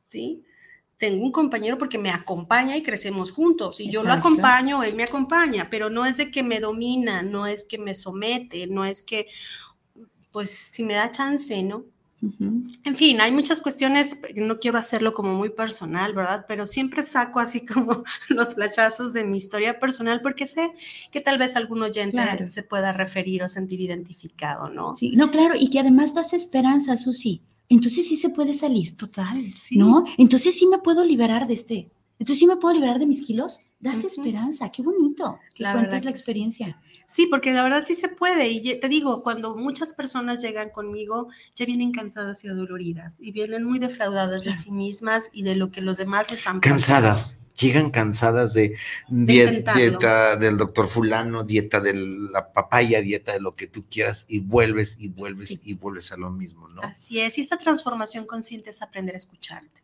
[0.04, 0.44] ¿sí?
[0.98, 3.80] Tengo un compañero porque me acompaña y crecemos juntos.
[3.80, 7.48] Y yo lo acompaño, él me acompaña, pero no es de que me domina, no
[7.48, 9.26] es que me somete, no es que,
[10.30, 11.86] pues si me da chance, ¿no?
[12.22, 16.44] En fin, hay muchas cuestiones, no quiero hacerlo como muy personal, ¿verdad?
[16.46, 20.70] Pero siempre saco así como los flashazos de mi historia personal porque sé
[21.10, 24.94] que tal vez algún oyente se pueda referir o sentir identificado, ¿no?
[24.94, 27.42] Sí, no, claro, y que además das esperanza, Susi.
[27.68, 28.96] Entonces sí se puede salir.
[28.96, 29.76] Total, sí.
[29.76, 30.04] ¿No?
[30.18, 31.90] Entonces sí me puedo liberar de este.
[32.18, 33.60] Entonces sí me puedo liberar de mis kilos.
[33.80, 35.40] Das esperanza, qué bonito.
[35.56, 36.80] La cuentas la experiencia.
[36.91, 36.91] Sí,
[37.30, 38.48] porque la verdad sí se puede.
[38.48, 43.64] Y te digo, cuando muchas personas llegan conmigo, ya vienen cansadas y adoloridas y vienen
[43.64, 47.40] muy defraudadas de sí mismas y de lo que los demás les han Cansadas.
[47.54, 48.76] Llegan cansadas de,
[49.10, 54.38] dieta del doctor fulano, dieta de la papaya, dieta de lo que tú quieras y
[54.38, 56.80] vuelves y vuelves y vuelves a lo mismo, ¿no?
[56.80, 59.82] Así es, y esta transformación consciente es aprender a escucharte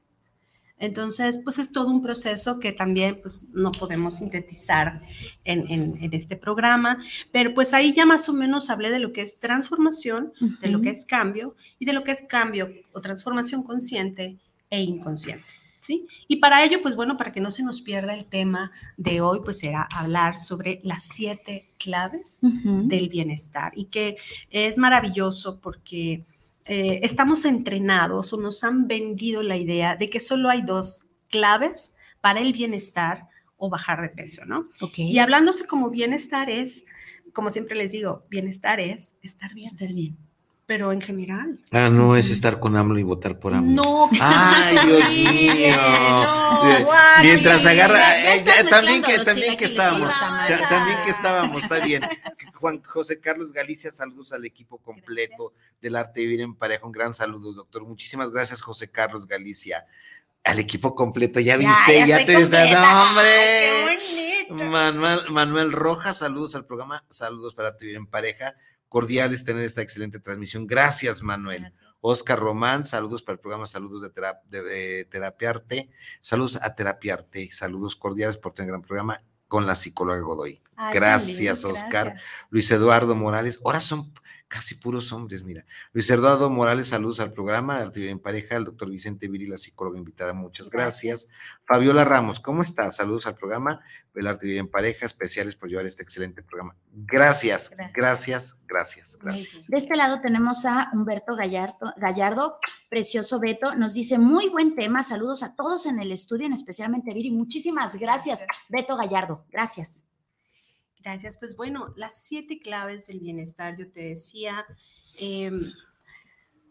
[0.78, 5.02] entonces, pues es todo un proceso que también pues, no podemos sintetizar
[5.44, 9.38] en, este programa, pero pues ahí ya más o menos hablé de lo que es
[9.38, 14.36] transformación, de lo que es cambio y de lo que es cambio o transformación consciente
[14.70, 15.46] e inconsciente.
[15.80, 16.06] ¿Sí?
[16.26, 19.40] Y para ello, pues bueno, para que no se nos pierda el tema de hoy,
[19.42, 24.16] pues será hablar sobre las siete claves del bienestar y que
[24.50, 26.24] es maravilloso porque
[26.68, 31.94] eh, estamos entrenados o nos han vendido la idea de que solo hay dos claves
[32.20, 34.64] para el bienestar o bajar de peso, ¿no?
[34.96, 36.84] Y hablándose como bienestar es,
[37.32, 39.66] como siempre les digo, bienestar es estar bien.
[39.66, 40.27] Estar bien
[40.68, 41.58] pero en general.
[41.70, 43.82] Ah, no es estar con AMLO y votar por AMLO.
[43.82, 44.10] No.
[44.20, 45.74] Ay, Dios mío.
[47.22, 47.98] Mientras agarra,
[48.68, 50.12] también que también que estábamos,
[50.68, 52.02] también que estábamos, está bien.
[52.60, 56.84] Juan José Carlos Galicia, saludos al equipo completo del arte de vivir en pareja.
[56.84, 57.86] Un gran saludo, doctor.
[57.86, 59.86] Muchísimas gracias, José Carlos Galicia.
[60.44, 63.98] Al equipo completo, ya viste, ya, te está, hombre.
[64.50, 68.54] Manuel, Manuel Rojas, saludos al programa, saludos para arte de vivir en pareja
[68.88, 70.66] cordiales tener esta excelente transmisión.
[70.66, 71.68] Gracias, Manuel.
[72.00, 75.90] Oscar Román, saludos para el programa Saludos de, de, Terapiarte.
[76.20, 77.50] Saludos a Terapiarte.
[77.52, 80.60] Saludos cordiales por tener gran programa con la psicóloga Godoy.
[80.92, 82.16] gracias, Oscar.
[82.50, 83.60] Luis Eduardo Morales.
[83.64, 84.12] Ahora son
[84.48, 85.64] casi puros hombres, mira.
[85.92, 89.58] Luis Eduardo Morales, saludos al programa de Arte en Pareja, el doctor Vicente Viri, la
[89.58, 91.28] psicóloga invitada, muchas gracias.
[91.66, 92.96] Fabiola Ramos, ¿cómo estás?
[92.96, 93.80] Saludos al programa
[94.14, 96.74] del Arte en Pareja, especiales por llevar este excelente programa.
[96.92, 99.66] Gracias, gracias, gracias, gracias.
[99.68, 102.58] De este lado tenemos a Humberto Gallardo, Gallardo,
[102.88, 107.14] precioso Beto, nos dice muy buen tema, saludos a todos en el estudio, especialmente a
[107.14, 110.07] Viri, muchísimas gracias, Beto Gallardo, gracias.
[111.08, 111.38] Gracias.
[111.38, 114.66] Pues bueno, las siete claves del bienestar, yo te decía,
[115.18, 115.72] em,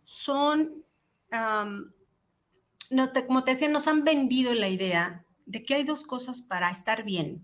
[0.04, 0.86] son,
[2.92, 6.70] no como te decía, nos han vendido la idea de que hay dos cosas para
[6.70, 7.44] estar bien.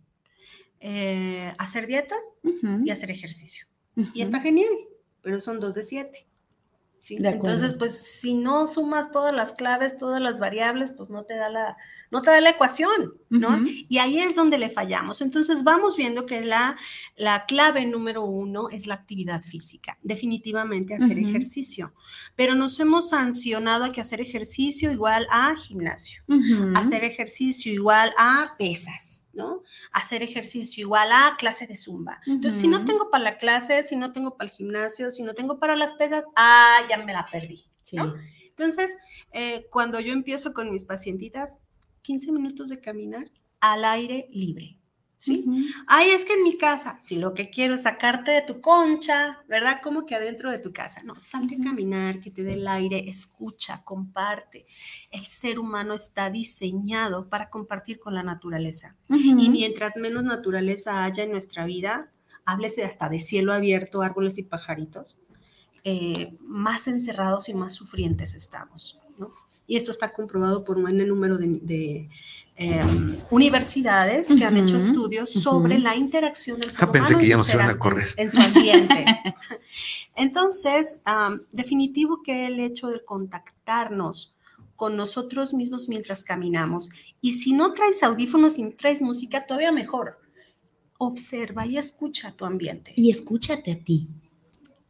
[0.82, 3.65] Eh, hacer dieta y hacer ejercicio.
[4.13, 4.69] Y está genial,
[5.23, 6.27] pero son dos de siete.
[7.10, 11.50] Entonces, pues si no sumas todas las claves, todas las variables, pues no te da
[11.50, 11.76] la,
[12.12, 13.60] no te da la ecuación, ¿no?
[13.89, 15.22] Y ahí es donde le fallamos.
[15.22, 16.78] Entonces vamos viendo que la,
[17.18, 21.94] la clave número uno es la actividad física, definitivamente hacer ejercicio,
[22.36, 26.24] pero nos hemos sancionado a que hacer ejercicio igual a gimnasio,
[26.76, 29.23] hacer ejercicio igual a pesas.
[29.34, 29.63] ¿No?
[29.91, 32.22] Hacer ejercicio igual a clase de zumba.
[32.26, 35.34] Entonces, si no tengo para la clase, si no tengo para el gimnasio, si no
[35.34, 38.13] tengo para las pesas, ah, ya me la perdí, ¿no?
[38.50, 38.98] Entonces,
[39.32, 41.60] eh, cuando yo empiezo con mis pacientitas,
[42.04, 44.78] 15 minutos de caminar al aire libre.
[45.24, 45.46] ¿Sí?
[45.88, 49.40] Ay, es que en mi casa, si lo que quiero es sacarte de tu concha,
[49.48, 49.80] ¿verdad?
[49.82, 51.02] Como que adentro de tu casa.
[51.04, 54.66] No, salte a caminar, que te dé el aire, escucha, comparte.
[55.12, 58.98] El ser humano está diseñado para compartir con la naturaleza.
[59.08, 62.12] Y mientras menos naturaleza haya en nuestra vida,
[62.44, 65.22] háblese hasta de cielo abierto, árboles y pajaritos,
[65.86, 69.00] eh, más encerrados y más sufrientes estamos
[69.68, 72.10] y esto está comprobado por un buen número de,
[72.56, 77.80] em, universidades que han hecho estudios sobre la interacción del ser humano que ya a
[77.80, 78.10] correr.
[78.18, 79.06] en su ambiente.
[80.16, 81.02] Entonces,
[81.52, 84.36] definitivo que el hecho de contactarnos
[84.76, 86.89] con nosotros mismos mientras caminamos,
[87.22, 90.20] y si no traes audífonos y traes música, todavía mejor.
[90.98, 92.94] Observa y escucha tu ambiente.
[92.96, 94.10] Y escúchate a ti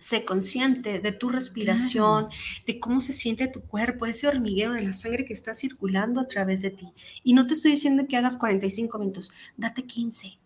[0.04, 2.28] sé consciente de tu respiración,
[2.66, 6.28] de cómo se siente tu cuerpo, ese hormigueo de la sangre que está circulando a
[6.28, 6.90] través de ti.
[7.24, 10.40] Y no te estoy diciendo que hagas 45 minutos, date 15.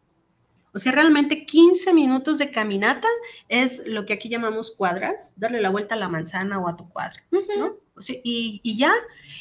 [0.73, 3.07] O sea, realmente 15 minutos de caminata
[3.49, 6.87] es lo que aquí llamamos cuadras, darle la vuelta a la manzana o a tu
[6.89, 7.77] cuadra, ¿no?
[7.95, 8.93] O sea, y, ya,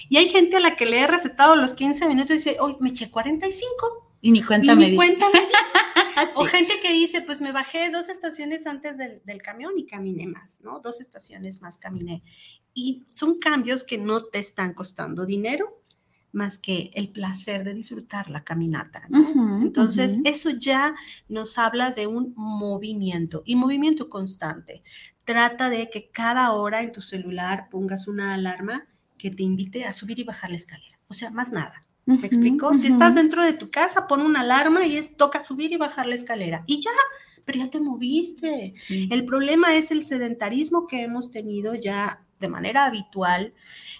[0.09, 2.77] y hay gente a la que le he recetado los 15 minutos y dice, hoy
[2.81, 4.17] me eché 45.
[4.23, 5.27] Y ni cuenta y Ni cuenta
[6.35, 10.27] O gente que dice, pues me bajé dos estaciones antes del, del, camión y caminé
[10.27, 10.81] más, ¿no?
[10.81, 12.23] Dos estaciones más caminé.
[12.75, 15.83] Y son cambios que no te están costando dinero,
[16.37, 19.09] más que el placer de disfrutar la caminata.
[19.63, 20.95] Entonces, eso ya
[21.29, 24.83] nos habla de un movimiento y movimiento constante.
[25.25, 29.93] Trata de que cada hora en tu celular pongas una alarma que te invite a
[29.93, 31.01] subir y bajar la escalera.
[31.09, 31.86] O sea, más nada.
[32.07, 32.73] ¿Me explico?
[32.75, 36.07] Si estás dentro de tu casa, pon una alarma y es toca subir y bajar
[36.07, 36.63] la escalera.
[36.67, 36.91] Y ya,
[37.45, 38.75] pero ya te moviste.
[38.89, 43.55] El problema es el sedentarismo que hemos tenido ya de manera habitual,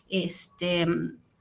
[0.09, 0.87] este,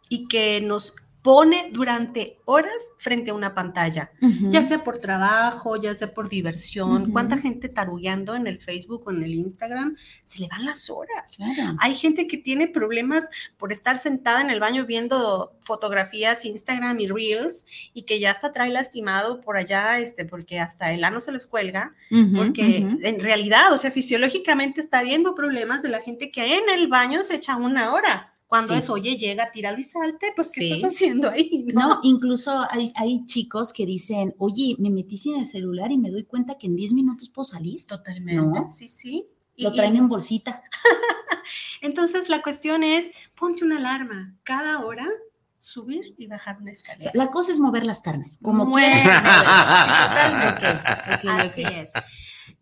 [0.10, 4.12] y que nos pone durante horas frente a una pantalla,
[4.52, 7.12] ya sea por trabajo, ya sea por diversión.
[7.12, 9.98] ¿Cuánta gente tarugueando en el Facebook o en el Instagram?
[10.22, 11.40] Se le van las horas.
[11.80, 17.08] Hay gente que tiene problemas por estar sentada en el baño viendo fotografías, Instagram y
[17.08, 21.32] Reels y que ya hasta trae lastimado por allá, este, porque hasta el ano se
[21.32, 21.96] les cuelga,
[22.36, 26.88] porque en realidad, o sea, fisiológicamente está viendo problemas de la gente que en el
[26.88, 28.35] baño se echa una hora.
[28.56, 31.66] Cuando es, oye, llega, tíralo y salte, pues, ¿qué estás haciendo ahí?
[31.74, 36.10] No, incluso hay, hay, chicos que dicen, oye, me metí sin el celular y me
[36.10, 37.86] doy cuenta que en 10 minutos puedo salir.
[37.86, 39.28] Totalmente, sí, sí.
[39.58, 40.64] Lo traen en bolsita.
[41.82, 45.08] Entonces, la cuestión es, ponte una alarma cada hora
[45.60, 47.12] subir y bajar una escalera.
[47.14, 49.06] la cosa es mover las carnes, como quieras.
[51.28, 51.92] Así es.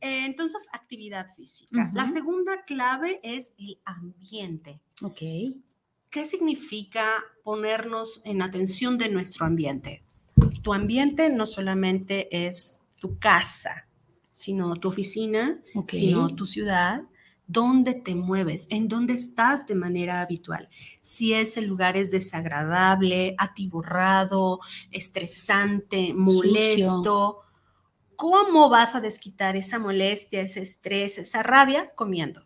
[0.03, 1.89] Eh, entonces, actividad física.
[1.93, 4.81] La segunda clave es el ambiente.
[5.01, 5.21] Ok.
[6.13, 10.03] ¿Qué significa ponernos en atención de nuestro ambiente?
[10.61, 13.87] Tu ambiente no solamente es tu casa,
[14.31, 17.01] sino tu oficina, sino tu ciudad,
[17.47, 20.69] dónde te mueves, en dónde estás de manera habitual.
[21.01, 24.59] Si ese lugar es desagradable, atiborrado,
[24.91, 27.39] estresante, molesto,
[28.15, 31.87] ¿cómo vas a desquitar esa molestia, ese estrés, esa rabia?
[31.95, 32.45] Comiendo.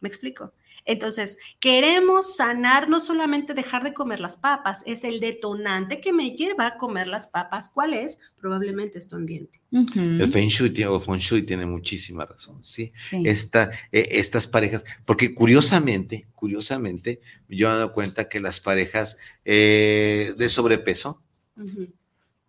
[0.00, 0.52] ¿Me explico?
[0.84, 6.32] Entonces, queremos sanar, no solamente dejar de comer las papas, es el detonante que me
[6.32, 7.68] lleva a comer las papas.
[7.68, 8.18] ¿Cuál es?
[8.40, 9.60] Probablemente es tu ambiente.
[9.72, 12.92] El Feng Shui, tiene muchísima razón, ¿sí?
[13.12, 19.18] Esta, eh, estas parejas, porque curiosamente, curiosamente, yo me he dado cuenta que las parejas
[19.44, 21.22] eh, de sobrepeso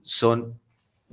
[0.01, 0.60] son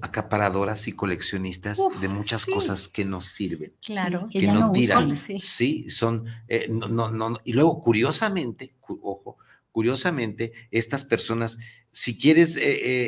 [0.01, 3.73] acaparadoras y coleccionistas de muchas cosas que nos sirven.
[3.85, 5.17] Claro, que, no, tiran.
[5.17, 5.91] sí.
[5.91, 9.39] son, eh, no, no, no, y luego curiosamente, ojo,
[9.73, 11.59] curiosamente, estas personas,
[11.93, 12.63] si quieres, eh,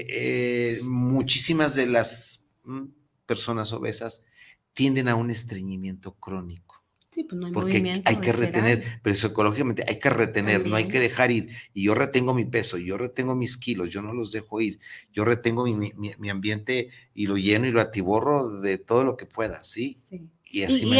[0.08, 2.86] eh, muchísimas de las mm,
[3.26, 4.26] personas obesas
[4.72, 6.79] tienden a un estreñimiento crónico.
[7.10, 10.86] Sí, pues no hay Porque hay que retener, pero psicológicamente hay que retener, no hay
[10.86, 11.48] que dejar ir.
[11.74, 14.78] Y yo retengo mi peso, yo retengo mis kilos, yo no los dejo ir.
[15.12, 19.26] Yo retengo mi, mi, ambiente y lo lleno y lo atiborro de todo lo que
[19.26, 19.96] pueda, ¿sí?
[20.08, 20.30] Sí.
[20.52, 20.98] Y, así y,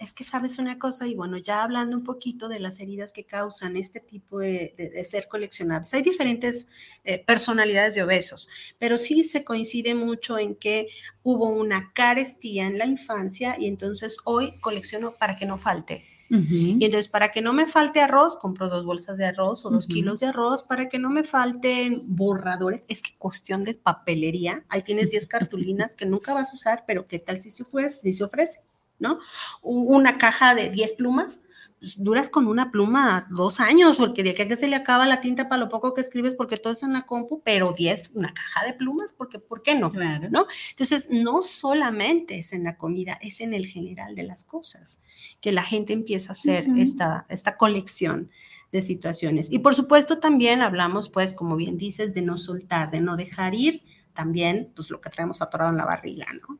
[0.00, 3.22] es que sabes una cosa, y bueno, ya hablando un poquito de las heridas que
[3.22, 6.68] causan este tipo de, de, ser coleccionables, hay diferentes
[7.04, 8.48] eh, personalidades de obesos,
[8.80, 10.88] pero sí se coincide mucho en que
[11.22, 16.02] hubo una carestía en la infancia y entonces hoy colecciono para que no falte.
[16.32, 19.88] Y entonces, para que no me falte arroz, compro dos bolsas de arroz o dos
[19.88, 22.84] kilos de arroz, para que no me falten borradores.
[22.86, 24.64] Es que cuestión de papelería.
[24.68, 28.02] Ahí tienes 10 cartulinas que nunca vas a usar, pero ¿qué tal si se ofrece?
[28.02, 28.60] Si se ofrece?
[29.00, 29.18] ¿No?
[29.62, 31.42] Una caja de 10 plumas,
[31.80, 35.06] pues, duras con una pluma dos años, porque de aquí a que se le acaba
[35.06, 38.10] la tinta para lo poco que escribes, porque todo es en la compu, pero 10,
[38.14, 39.90] una caja de plumas, porque ¿por qué no?
[39.90, 40.28] Claro.
[40.30, 40.46] ¿no?
[40.70, 45.02] Entonces, no solamente es en la comida, es en el general de las cosas,
[45.40, 48.30] que la gente empieza a hacer esta, esta colección
[48.72, 49.50] de situaciones.
[49.50, 53.54] Y por supuesto también hablamos, pues, como bien dices, de no soltar, de no dejar
[53.54, 53.82] ir
[54.14, 56.58] también, pues, lo que traemos atorado en la barriga, ¿no?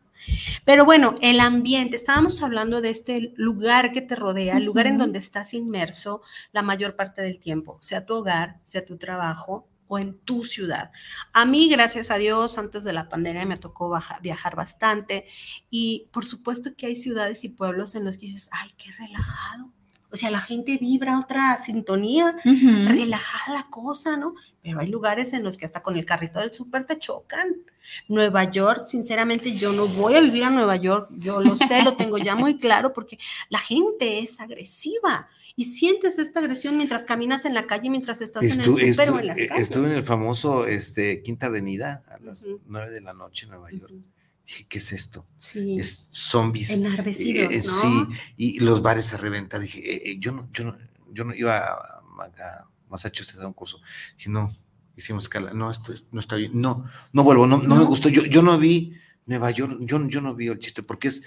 [0.64, 4.98] Pero bueno, el ambiente, estábamos hablando de este lugar que te rodea, el lugar en
[4.98, 9.98] donde estás inmerso la mayor parte del tiempo, sea tu hogar, sea tu trabajo o
[9.98, 10.92] en tu ciudad.
[11.32, 15.26] A mí, gracias a Dios, antes de la pandemia me tocó viajar bastante
[15.68, 19.72] y por supuesto que hay ciudades y pueblos en los que dices, ay, qué relajado.
[20.12, 24.34] O sea, la gente vibra otra sintonía, relajada la cosa, ¿no?
[24.62, 27.56] Pero hay lugares en los que hasta con el carrito del súper te chocan.
[28.08, 31.96] Nueva York, sinceramente, yo no voy a vivir a Nueva York, yo lo sé, lo
[31.96, 33.18] tengo ya muy claro, porque
[33.48, 38.44] la gente es agresiva y sientes esta agresión mientras caminas en la calle, mientras estás
[38.44, 39.68] en el súper o en las eh, calles.
[39.68, 43.70] Estuve en el famoso este, Quinta Avenida a las nueve de la noche en Nueva
[43.72, 43.92] York.
[44.46, 45.26] Dije, ¿qué es esto?
[45.38, 45.78] Sí.
[45.78, 46.70] Es zombies.
[46.70, 47.62] Enardecidos, eh, ¿no?
[47.62, 48.06] Sí,
[48.36, 49.62] y los bares se reventan.
[49.62, 50.76] Dije, eh, yo, no, yo, no,
[51.12, 53.80] yo no iba a, a Massachusetts a un curso.
[54.16, 54.50] Dije, no,
[54.96, 58.24] hicimos escala, no, esto no está bien, no, no vuelvo, no, no me gustó, yo,
[58.24, 58.94] yo no vi
[59.26, 61.24] Nueva York, yo, yo no vi el chiste, porque es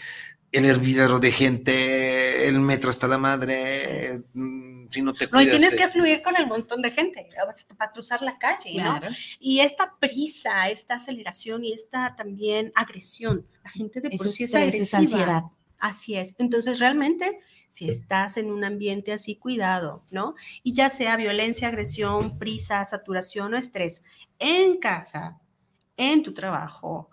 [0.52, 5.50] el hervidero de gente, el metro hasta la madre, mm, si no te No, y
[5.50, 7.28] tienes que fluir con el montón de gente
[7.76, 9.00] para cruzar la calle, ¿no?
[9.40, 14.54] Y esta prisa, esta aceleración y esta también agresión, la gente de por sí es
[14.54, 15.00] agresiva.
[15.00, 15.44] ansiedad.
[15.80, 16.36] Así es.
[16.38, 17.40] Entonces, realmente,
[17.74, 20.36] si estás en un ambiente así, cuidado, ¿no?
[20.62, 24.04] Y ya sea violencia, agresión, prisa, saturación o estrés,
[24.38, 25.42] en casa,
[25.98, 27.10] en tu trabajo,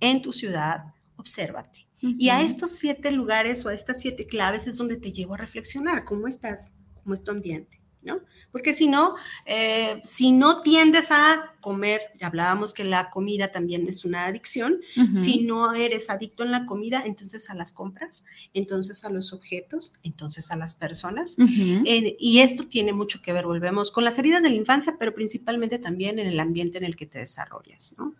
[0.00, 4.78] en tu ciudad, obsérvate y a estos siete lugares o a estas siete claves es
[4.78, 6.74] donde te llevo a reflexionar, ¿cómo estás?
[6.94, 7.80] ¿Cómo es tu ambiente?
[8.02, 8.20] ¿No?
[8.52, 9.14] Porque si no,
[9.46, 14.80] eh, si no tiendes a comer, ya hablábamos que la comida también es una adicción,
[15.16, 18.24] si no eres adicto en la comida, entonces a las compras,
[18.54, 21.36] entonces a los objetos, entonces a las personas.
[21.38, 25.78] y esto tiene mucho que ver, volvemos, con las heridas de la infancia, pero principalmente
[25.78, 27.94] también en el ambiente en el que te desarrollas.
[27.98, 28.14] ¿no?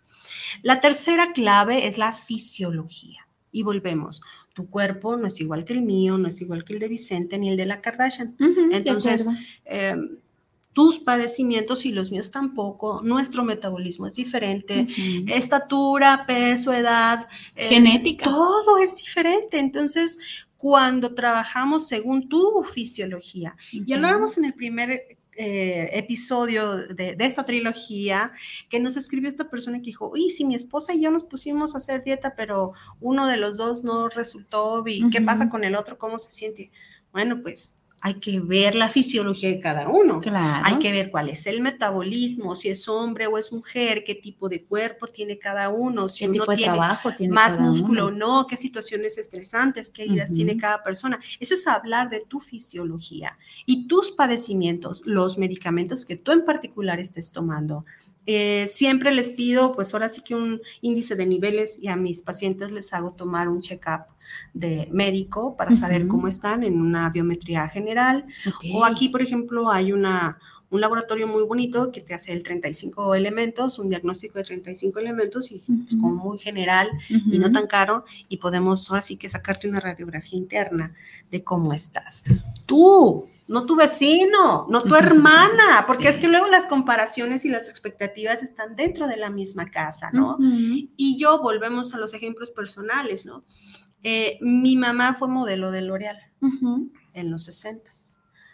[0.61, 4.21] La tercera clave es la fisiología y volvemos.
[4.53, 7.37] Tu cuerpo no es igual que el mío, no es igual que el de Vicente
[7.37, 8.35] ni el de la Kardashian.
[8.71, 9.27] Entonces,
[9.65, 10.17] em,
[10.73, 14.87] tus padecimientos y los míos tampoco, nuestro metabolismo es diferente,
[15.27, 19.59] estatura, peso, edad, genética, todo es diferente.
[19.59, 20.17] Entonces,
[20.57, 28.31] cuando trabajamos según tu fisiología, y hablábamos en el primer eh, episodio de, esta trilogía
[28.69, 31.73] que nos escribió esta persona que dijo, uy, si mi esposa y yo nos pusimos
[31.73, 35.75] a hacer dieta, pero uno de los dos no resultó, ¿y qué pasa con el
[35.75, 35.97] otro?
[35.97, 36.71] ¿Cómo se siente?
[37.11, 40.19] Bueno, pues hay que ver la fisiología de cada uno.
[40.63, 44.49] Hay que ver cuál es el metabolismo, si es hombre o es mujer, qué tipo
[44.49, 48.47] de cuerpo tiene cada uno, si ¿Qué tipo de trabajo tiene más músculo o no,
[48.47, 51.19] qué situaciones estresantes, qué heridas tiene cada persona.
[51.39, 53.37] Eso es hablar de tu fisiología
[53.67, 57.85] y tus padecimientos, los medicamentos que tú en particular estés tomando.
[58.25, 62.23] Eh, siempre les pido, pues ahora sí que un índice de niveles y a mis
[62.23, 64.05] pacientes les hago tomar un check-up
[64.53, 68.25] de médico para saber cómo están en una biometría general.
[68.73, 70.37] O aquí, por ejemplo, hay una,
[70.71, 75.51] un laboratorio muy bonito que te hace el 35 elementos, un diagnóstico de 35 elementos
[75.51, 79.67] y pues, como muy general y no tan caro y podemos ahora sí que sacarte
[79.67, 80.93] una radiografía interna
[81.29, 82.23] de cómo estás.
[82.65, 87.69] Tú, no tu vecino, no tu hermana, porque es que luego las comparaciones y las
[87.69, 90.37] expectativas están dentro de la misma casa, ¿no?
[90.95, 93.43] Y yo volvemos a los ejemplos personales, ¿no?
[94.03, 96.17] Eh, mi mamá fue modelo de L'Oreal
[97.13, 97.89] en los 60.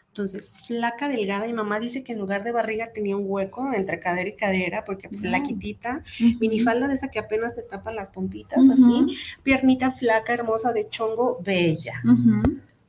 [0.10, 4.00] Entonces, flaca, delgada, mi mamá dice que en lugar de barriga tenía un hueco entre
[4.00, 6.04] cadera y cadera, porque flaquitita,
[6.40, 11.40] minifalda de esa que apenas te tapa las pompitas, así, piernita flaca, hermosa, de chongo,
[11.44, 12.02] bella.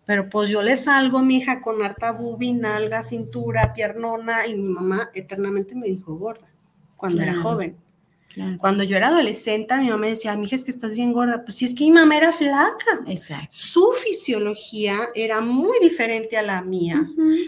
[0.06, 4.68] Pero pues yo le salgo, mi hija, con harta bubi, nalga, cintura, piernona, y mi
[4.70, 6.48] mamá eternamente me dijo gorda,
[6.96, 7.76] cuando era joven.
[8.58, 11.44] Cuando yo era adolescente, mi mamá me decía, mi hija, es que estás bien gorda.
[11.44, 13.00] Pues sí, es que mi mamá era flaca.
[13.06, 13.48] Exacto.
[13.50, 17.04] Su fisiología era muy diferente a la mía.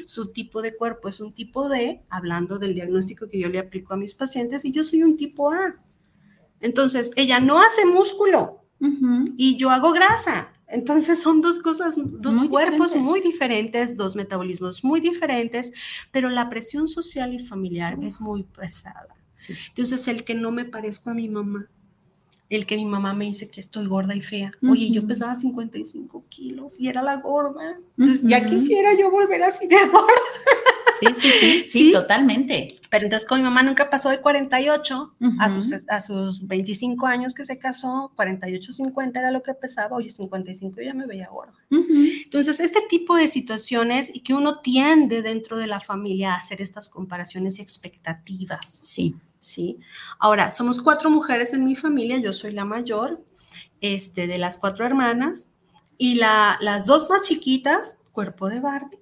[0.06, 3.94] Su tipo de cuerpo es un tipo D, hablando del diagnóstico que yo le aplico
[3.94, 5.76] a mis pacientes, y yo soy un tipo A.
[6.60, 8.64] Entonces, ella no hace músculo
[9.36, 10.52] y yo hago grasa.
[10.66, 15.72] Entonces son dos cosas, dos cuerpos muy diferentes, dos metabolismos muy diferentes,
[16.12, 19.19] pero la presión social y familiar es muy pesada.
[19.68, 21.68] Entonces, el que no me parezco a mi mamá,
[22.50, 24.52] el que mi mamá me dice que estoy gorda y fea.
[24.68, 27.78] Oye, yo pesaba 55 kilos y era la gorda.
[27.96, 30.12] Entonces, ya quisiera yo volver así de gorda.
[31.00, 32.68] Sí, sí, sí, sí, totalmente.
[32.90, 37.34] Pero entonces con mi mamá nunca pasó de 48 a, sus, a sus 25 años
[37.34, 41.54] que se casó, 48, 50 era lo que pesaba, oye, 55 ya me veía gorda.
[41.70, 46.60] Entonces, este tipo de situaciones y que uno tiende dentro de la familia a hacer
[46.60, 48.66] estas comparaciones y expectativas.
[48.66, 49.14] Sí.
[49.40, 49.80] Sí.
[50.18, 53.24] Ahora, somos cuatro mujeres en mi familia, yo soy la mayor,
[53.80, 55.54] este, de las cuatro hermanas,
[55.98, 59.00] y la, las dos más chiquitas, cuerpo de Barbie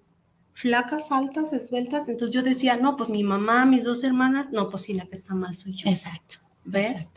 [0.59, 2.09] flacas, altas, esbeltas.
[2.09, 5.15] Entonces yo decía, no, pues mi mamá, mis dos hermanas, no, pues sí, la que
[5.15, 5.89] está mal soy yo.
[5.89, 6.37] Exacto.
[6.65, 7.13] ¿Ves?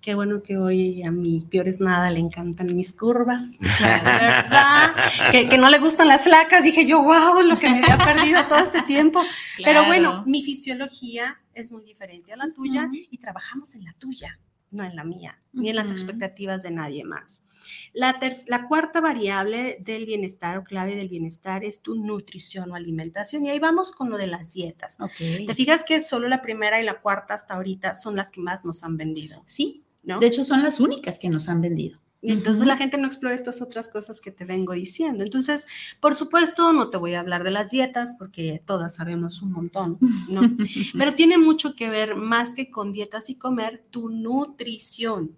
[0.00, 3.52] Qué bueno que hoy a mi peor es nada le encantan mis curvas.
[3.60, 4.94] ¿Verdad?
[5.30, 6.64] que, que, no le gustan las flacas.
[6.64, 9.20] Dije yo, wow, lo que me había perdido todo este tiempo.
[9.62, 14.38] Pero bueno, mi fisiología es muy diferente a la tuya y trabajamos en la tuya,
[14.70, 17.44] no en la mía, ni en las expectativas de nadie más.
[17.92, 23.44] La, la, cuarta variable del bienestar o clave del bienestar es tu nutrición o alimentación.
[23.44, 24.98] Y ahí vamos con lo de las dietas.
[25.18, 28.64] Te fijas que solo la primera y la cuarta hasta ahorita son las que más
[28.64, 29.42] nos han vendido.
[29.46, 30.18] Sí, ¿no?
[30.20, 32.00] De hecho, son las únicas que nos han vendido.
[32.20, 35.22] Y entonces la gente no explora estas otras cosas que te vengo diciendo.
[35.22, 35.68] Entonces,
[36.00, 39.98] por supuesto, no te voy a hablar de las dietas porque todas sabemos un montón,
[40.28, 40.40] ¿no?
[40.98, 45.30] Pero tiene mucho que ver más que con dietas y comer, tu nutrición.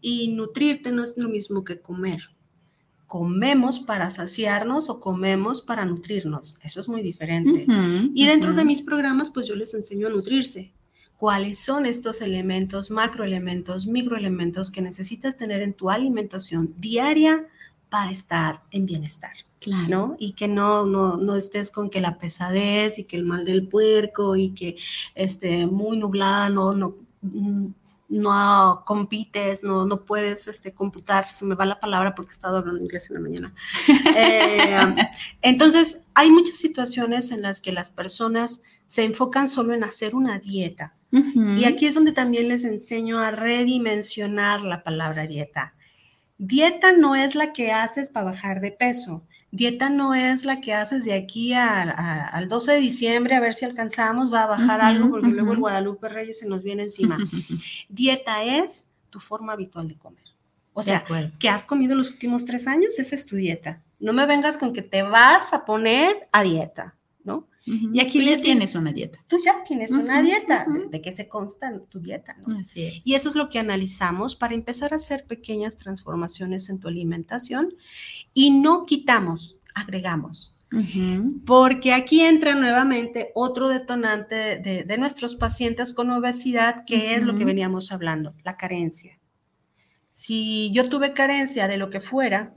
[0.00, 2.30] Y nutrirte no es lo mismo que comer.
[3.06, 6.58] Comemos para saciarnos o comemos para nutrirnos.
[6.64, 7.64] Eso es muy diferente.
[8.12, 10.72] y dentro de mis programas, pues yo les enseño a nutrirse
[11.18, 17.46] cuáles son estos elementos, macroelementos, microelementos que necesitas tener en tu alimentación diaria
[17.88, 19.32] para estar en bienestar.
[19.60, 19.88] Claro.
[19.88, 20.16] ¿no?
[20.18, 23.66] Y que no, no, no, estés con que la pesadez y que el mal del
[23.66, 24.76] puerco y que
[25.14, 27.66] esté muy nublada, no, no, mm,
[28.08, 32.58] no compites, no, no puedes este, computar, se me va la palabra porque he estado
[32.58, 33.54] hablando inglés en la mañana.
[34.18, 34.94] Eh,
[35.42, 40.38] entonces, hay muchas situaciones en las que las personas se enfocan solo en hacer una
[40.38, 45.74] dieta, y aquí es donde también les enseño a redimensionar la palabra dieta.
[46.38, 49.24] Dieta no es la que haces para bajar de peso.
[49.50, 53.64] Dieta no es la que haces de aquí al 12 de diciembre a ver si
[53.64, 57.16] alcanzamos, va a bajar algo porque luego el Guadalupe Reyes se nos viene encima.
[57.88, 60.24] Dieta es tu forma habitual de comer.
[60.74, 61.06] O sea,
[61.38, 62.98] ¿qué has comido los últimos tres años?
[62.98, 63.80] Esa es tu dieta.
[63.98, 66.96] No me vengas con que te vas a poner a dieta,
[67.66, 69.18] Y aquí tú ya tienes una dieta.
[69.26, 72.56] Tú ya tienes una dieta, de, qué se consta tu dieta, ¿no?
[72.58, 73.06] Así es.
[73.06, 77.74] Y eso es lo que analizamos para empezar a hacer pequeñas transformaciones en tu alimentación
[78.32, 80.52] y no quitamos, agregamos.
[81.46, 87.44] Porque aquí entra nuevamente otro detonante de, nuestros pacientes con obesidad, que es lo que
[87.44, 89.18] veníamos hablando, la carencia
[90.16, 92.50] si yo tuve carencia de lo que fuera,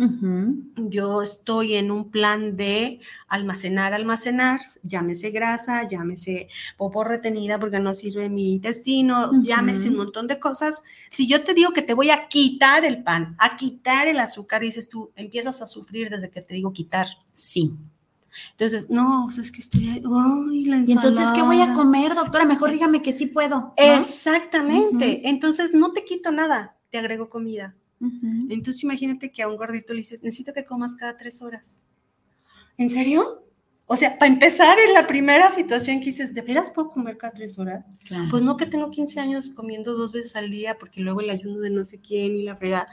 [0.77, 6.47] yo estoy en un plan de almacenar, almacenar, llámese grasa, llámese
[6.77, 10.83] popo retenida porque no sirve mi intestino, llámese un montón de cosas.
[11.09, 14.61] Si yo te digo que te voy a quitar el pan, a quitar el azúcar,
[14.61, 17.07] dices tú, empiezas a sufrir desde que te digo quitar.
[17.35, 17.73] Sí.
[18.51, 22.45] Entonces, no, pues es que estoy, ay, la ¿Y entonces qué voy a comer, doctora?
[22.45, 23.73] Mejor dígame que sí puedo.
[23.75, 25.27] Exactamente.
[25.27, 27.75] Entonces, no te quito nada te agrego comida.
[28.49, 31.83] Entonces imagínate que a un gordito le dices, necesito que comas cada tres horas.
[32.77, 33.43] ¿En serio?
[33.87, 37.33] O sea, para empezar, en la primera situación que dices, ¿de veras puedo comer cada
[37.33, 37.83] tres horas?
[38.29, 41.59] Pues no que tengo 15 años comiendo dos veces al día porque luego el ayuno
[41.59, 42.87] de no sé quién y la fregada.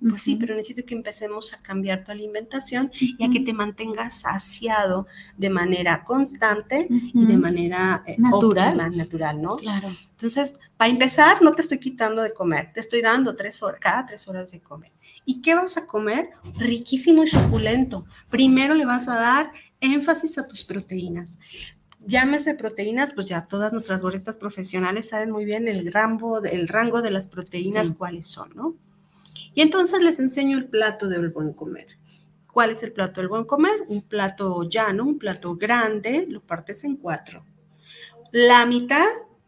[0.00, 4.20] Pues sí, pero necesito que empecemos a cambiar tu alimentación y a que te mantengas
[4.20, 8.76] saciado de manera constante y de manera eh, natural.
[8.96, 9.56] natural, ¿no?
[9.56, 9.88] Claro.
[10.10, 14.06] Entonces, para empezar, no te estoy quitando de comer, te estoy dando tres horas, cada
[14.06, 14.92] tres horas de comer.
[15.24, 16.30] ¿Y qué vas a comer?
[16.58, 18.06] Riquísimo y suculento.
[18.30, 21.38] Primero le vas a dar énfasis a tus proteínas
[22.06, 27.02] llámese proteínas, pues ya todas nuestras gorritas profesionales saben muy bien el rango, el rango
[27.02, 28.76] de las proteínas, cuáles son, ¿no?
[29.58, 31.88] Y entonces les enseño el plato del buen comer.
[32.46, 33.72] ¿Cuál es el plato del buen comer?
[33.88, 37.44] Un plato llano, un plato grande, lo partes en cuatro.
[38.30, 39.04] La mitad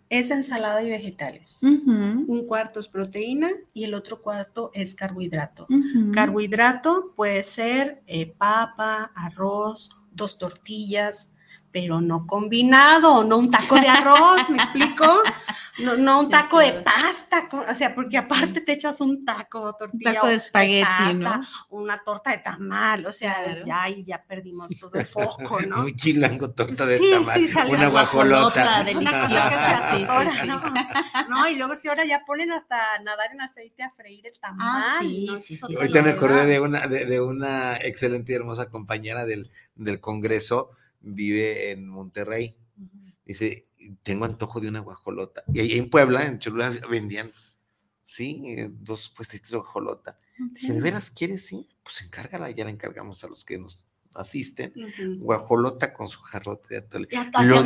[0.09, 1.61] es ensalada y vegetales.
[1.63, 5.69] Un cuarto es proteína y el otro cuarto es carbohidrato.
[6.13, 11.37] Carbohidrato puede ser eh, papa, arroz, dos tortillas,
[11.71, 15.23] pero no combinado, no un taco de arroz, ¿me explico?
[15.85, 16.73] No, no un taco de
[17.31, 20.11] pasta, o sea, porque aparte te echas un taco, tortilla.
[20.11, 21.43] Un taco de espagueti, ¿no?
[21.71, 25.79] Una torta de tamal, o sea, ya ahí ya perdimos todo el foco, ¿no?
[25.79, 27.35] Muy chilango, torta de tamal.
[27.35, 28.85] Sí, salió una guajolota.
[28.85, 30.05] deliciosa, sí,
[30.47, 30.61] ¿no?
[31.29, 31.49] ¿no?
[31.49, 34.83] y luego si ahora ya ponen hasta nadar en aceite a freír el tamal.
[34.85, 35.75] Ah, sí, sí, sí.
[35.77, 40.71] Ahorita me acordé de una, de, de, una excelente y hermosa compañera del, del Congreso,
[41.01, 42.57] vive en Monterrey.
[43.25, 43.67] Dice,
[44.03, 45.43] tengo antojo de una guajolota.
[45.53, 47.33] Y ahí en Puebla, en Cholula, vendían,
[48.03, 50.19] sí, eh, dos puestitos de guajolota.
[50.53, 51.47] Dije, ¿de veras quieres?
[51.47, 54.73] Sí, pues encárgala, ya la encargamos a los que nos asisten.
[55.19, 57.09] Guajolota con su jarrote de atole.
[57.43, 57.63] Lo,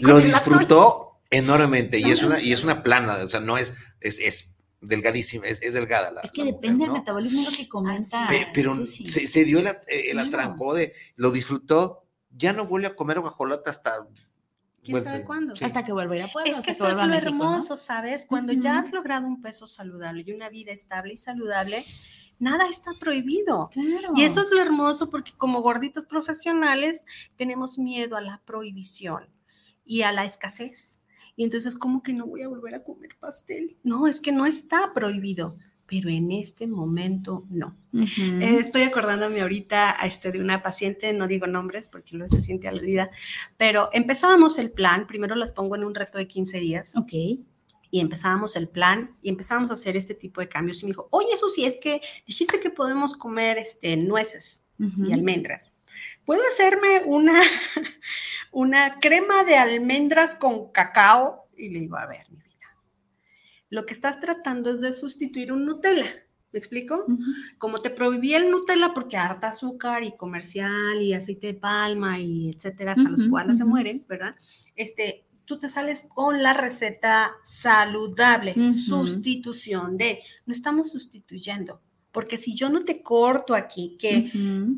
[0.00, 4.18] lo disfrutó enormemente y es, una, y es una plana, o sea, no es, es,
[4.18, 6.10] es delgadísima, es, es, delgada.
[6.10, 8.28] La, es que depende del metabolismo lo que comenta.
[8.52, 13.20] pero se, se, dio el, el atrancó de, lo disfrutó, ya no vuelve a comer
[13.20, 14.06] guajolota hasta
[14.84, 15.54] ¿Quién sabe cuándo?
[15.60, 16.52] Hasta que vuelva a ir a Puebla.
[16.52, 18.26] Es que eso es lo hermoso, ¿sabes?
[18.28, 21.84] Cuando ya has logrado un peso saludable y una vida estable y saludable,
[22.38, 23.70] nada está prohibido.
[23.72, 24.12] Claro.
[24.14, 27.04] Y eso es lo hermoso porque como gorditas profesionales
[27.36, 29.28] tenemos miedo a la prohibición
[29.84, 31.00] y a la escasez.
[31.36, 33.76] Y entonces, ¿cómo que no voy a volver a comer pastel?
[33.82, 35.54] No, es que no está prohibido
[35.86, 37.76] pero en este momento no.
[37.92, 42.42] Eh, estoy acordándome ahorita a este, de una paciente, no digo nombres porque luego se
[42.42, 43.10] siente aludida,
[43.56, 46.96] pero empezábamos el plan, primero las pongo en un reto de 15 días.
[46.96, 47.12] Ok.
[47.90, 50.82] y empezábamos el plan y empezamos a hacer este tipo de cambios.
[50.82, 55.72] Y me dijo, oye, Susi, es que dijiste que podemos comer este, nueces y almendras.
[56.24, 57.40] ¿Puedo hacerme una,
[58.50, 61.46] una crema de almendras con cacao?
[61.56, 62.26] Y le digo, a ver,
[63.74, 66.06] lo que estás tratando es de sustituir un Nutella.
[66.52, 67.04] ¿Me explico?
[67.58, 72.50] Como te prohibí el Nutella porque harta azúcar y comercial y aceite de palma y
[72.50, 74.36] etcétera, hasta los cuales se mueren, ¿verdad?
[74.76, 81.80] Este, tú te sales con la receta saludable, sustitución de, no estamos sustituyendo,
[82.12, 84.30] porque si yo no te corto aquí que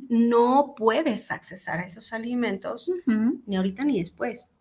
[0.08, 2.90] no puedes accesar a esos alimentos,
[3.44, 4.55] ni ahorita ni después.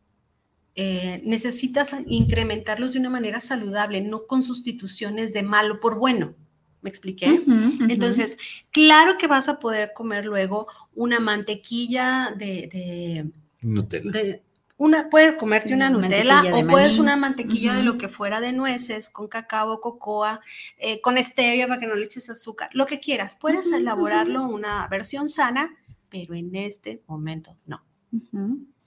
[0.76, 6.34] Eh, necesitas incrementarlos de una manera saludable, no con sustituciones de malo por bueno.
[6.82, 7.42] ¿Me expliqué?
[7.90, 8.38] Entonces,
[8.70, 13.26] claro que vas a poder comer luego una mantequilla de, de
[13.62, 14.40] Nutella
[14.78, 19.10] una, puedes comerte una Nutella o puedes una mantequilla de lo que fuera de nueces,
[19.10, 20.42] con cacao, cocoa,
[20.78, 23.36] eh, con stevia para que no le eches azúcar, lo que quieras.
[23.36, 25.74] Puedes elaborarlo una versión sana,
[26.10, 27.84] pero en este momento no.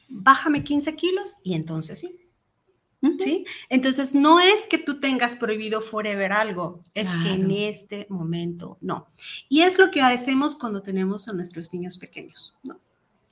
[0.09, 2.21] Bájame 15 kilos y entonces sí.
[3.21, 3.47] ¿Sí?
[3.69, 9.07] Entonces, no es que tú tengas prohibido forever algo, es que en este momento no.
[9.49, 12.81] Y es lo que hacemos cuando tenemos a nuestros niños pequeños, ¿no?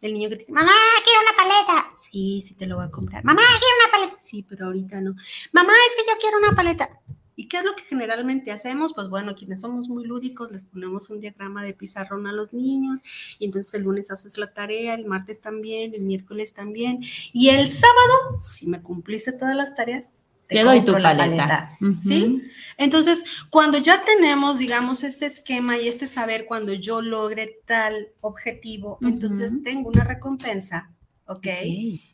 [0.01, 0.71] El niño que te dice, mamá,
[1.03, 1.91] quiero una paleta.
[2.01, 3.25] Sí, sí te lo voy a comprar.
[3.25, 4.19] Mamá, quiero una paleta.
[4.19, 5.17] Sí, pero ahorita no.
[5.53, 7.01] Mamá, es que yo quiero una paleta.
[7.37, 8.95] ¿Y qué es lo que generalmente hacemos?
[8.95, 13.01] Pues bueno, quienes somos muy lúdicos, les ponemos un diagrama de pizarrón a los niños
[13.39, 17.69] y entonces el lunes haces la tarea, el martes también, el miércoles también y el
[17.69, 20.09] sábado, si me cumpliste todas las tareas,
[20.49, 21.71] te, doy tu paleta.
[22.03, 22.43] ¿Sí?
[22.79, 28.99] Entonces, cuando ya tenemos, digamos, este esquema y este saber, cuando yo logre tal objetivo,
[29.03, 30.93] entonces tengo una recompensa,
[31.27, 31.49] ¿ok?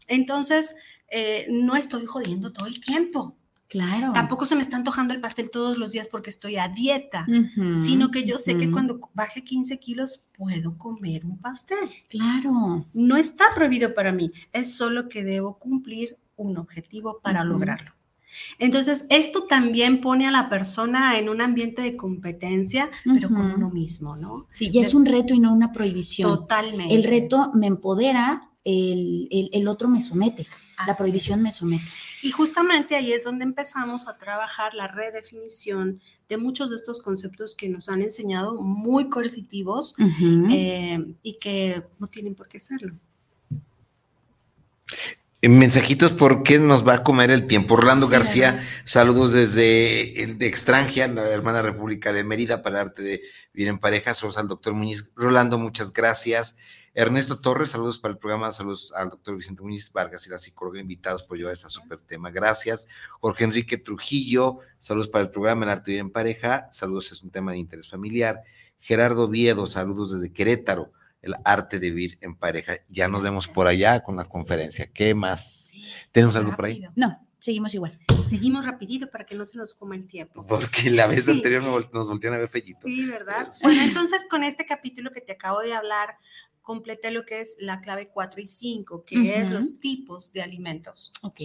[0.09, 0.77] Entonces,
[1.09, 3.37] eh, no estoy jodiendo todo el tiempo.
[3.73, 4.13] Claro.
[4.13, 7.25] Tampoco se me está antojando el pastel todos los días porque estoy a dieta,
[7.79, 11.89] sino que yo sé que cuando baje 15 kilos puedo comer un pastel.
[12.11, 12.85] Claro.
[12.93, 17.93] No está prohibido para mí, es solo que debo cumplir un objetivo para lograrlo.
[18.59, 23.71] Entonces, esto también pone a la persona en un ambiente de competencia, pero con uno
[23.71, 24.49] mismo, ¿no?
[24.53, 26.29] Sí, ya es un reto y no una prohibición.
[26.29, 26.95] Totalmente.
[26.95, 30.47] El reto me empodera, el, otro me somete,
[30.87, 31.85] la prohibición me somete.
[32.23, 37.55] Y justamente ahí es donde empezamos a trabajar la redefinición de muchos de estos conceptos
[37.55, 39.95] que nos han enseñado muy coercitivos
[40.51, 42.95] eh, y que no tienen por qué serlo.
[45.43, 47.75] Mensajitos, ¿por qué nos va a comer el tiempo?
[47.75, 53.23] Orlando García, saludos desde el de Extranjia, la hermana República de Mérida, para arte de
[53.53, 54.15] vivir en pareja.
[54.15, 55.13] Saludos al doctor Muñiz.
[55.17, 56.57] Rolando, muchas gracias.
[56.95, 60.79] Ernesto Torres, saludos para el programa, saludos al doctor Vicente Muñiz Vargas y la psicóloga
[60.79, 62.31] invitados por llevar este súper tema.
[62.31, 62.87] Gracias.
[63.21, 67.23] Jorge Enrique Trujillo, saludos para el programa El arte de vivir en pareja, saludos, es
[67.23, 68.43] un tema de interés familiar.
[68.79, 72.75] Gerardo Viedo, saludos desde Querétaro el arte de vivir en pareja.
[72.89, 74.91] Ya nos vemos por allá con la conferencia.
[74.93, 75.73] ¿Qué más?
[76.11, 76.83] ¿Tenemos algo por ahí?
[76.97, 77.99] No, seguimos igual.
[78.29, 80.45] Seguimos rapidito para que no se nos coma el tiempo.
[80.47, 82.81] Porque la vez anterior nos voltearon a ver fellito.
[82.85, 83.49] Sí, ¿verdad?
[83.63, 86.17] Bueno, entonces con este capítulo que te acabo de hablar,
[86.63, 91.13] completé lo que es la clave 4 y 5, que es los tipos de alimentos.
[91.23, 91.41] Ok.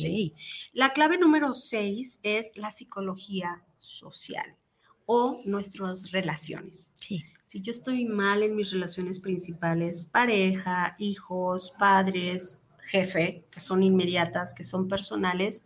[0.73, 4.55] La clave número 6 es la psicología social
[5.05, 6.91] o nuestras relaciones.
[6.93, 13.83] Sí si yo estoy mal en mis relaciones principales, pareja, hijos, padres, jefe, que son
[13.83, 15.65] inmediatas, que son personales,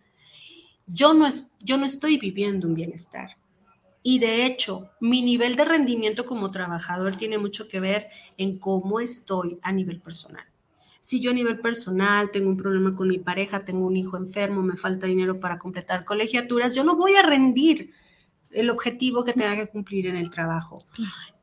[0.85, 3.35] yo no, es, yo no estoy viviendo un bienestar.
[4.03, 8.99] Y de hecho, mi nivel de rendimiento como trabajador tiene mucho que ver en cómo
[8.99, 10.45] estoy a nivel personal.
[10.99, 14.61] Si yo a nivel personal tengo un problema con mi pareja, tengo un hijo enfermo,
[14.61, 17.91] me falta dinero para completar colegiaturas, yo no voy a rendir
[18.51, 20.77] el objetivo que tenga que cumplir en el trabajo.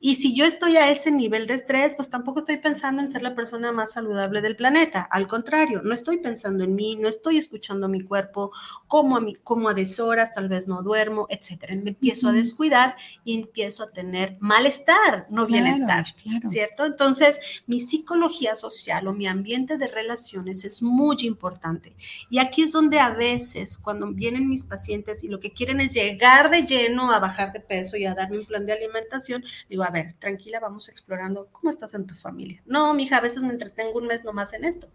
[0.00, 3.22] Y si yo estoy a ese nivel de estrés, pues tampoco estoy pensando en ser
[3.22, 5.00] la persona más saludable del planeta.
[5.10, 8.52] Al contrario, no estoy pensando en mí, no estoy escuchando a mi cuerpo,
[8.86, 11.74] como a, mi, como a deshoras, tal vez no duermo, etcétera.
[11.76, 16.06] Me empiezo a descuidar y empiezo a tener malestar, no bienestar,
[16.44, 16.84] ¿cierto?
[16.84, 21.94] Entonces, mi psicología social o mi ambiente de relaciones es muy importante.
[22.30, 25.92] Y aquí es donde a veces, cuando vienen mis pacientes y lo que quieren es
[25.92, 29.87] llegar de lleno a bajar de peso y a darme un plan de alimentación, digo,
[29.88, 32.62] a ver, tranquila, vamos explorando cómo estás en tu familia.
[32.66, 34.86] No, mija, a veces me entretengo un mes nomás en esto.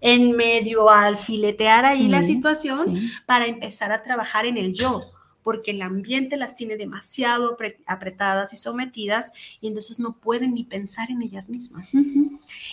[0.00, 5.04] En medio al filetear ahí la situación para empezar a trabajar en el yo,
[5.44, 7.56] porque el ambiente las tiene demasiado
[7.86, 11.92] apretadas y sometidas y entonces no pueden ni pensar en ellas mismas.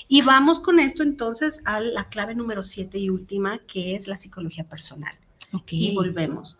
[0.08, 4.18] Y vamos con esto entonces a la clave número siete y última, que es la
[4.18, 5.16] psicología personal.
[5.68, 6.58] Y volvemos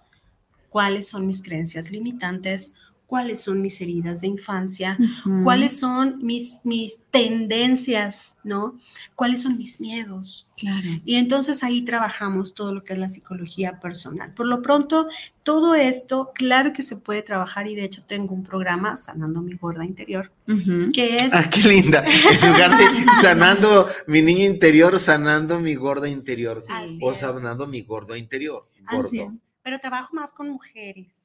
[0.70, 2.76] cuáles son mis creencias limitantes,
[3.12, 4.98] cuáles son mis heridas de infancia,
[5.44, 8.80] cuáles son mis, mis tendencias, ¿no?
[9.16, 10.48] ¿Cuáles son mis miedos?
[10.56, 10.88] Claro.
[11.04, 14.34] Y entonces ahí trabajamos todo lo que es la psicología personal.
[14.34, 15.10] Por lo pronto,
[15.44, 19.56] todo esto, claro que se puede trabajar y de hecho tengo un programa, Sanando mi
[19.56, 20.32] gorda interior,
[20.94, 21.34] que es...
[21.34, 22.06] Ah, qué linda.
[22.06, 26.64] En lugar de sanando mi niño interior, sanando mi gorda interior.
[27.02, 28.70] o sanando mi gordo interior.
[28.90, 29.34] Gordo.
[29.64, 31.21] Pero trabajo más con mujeres.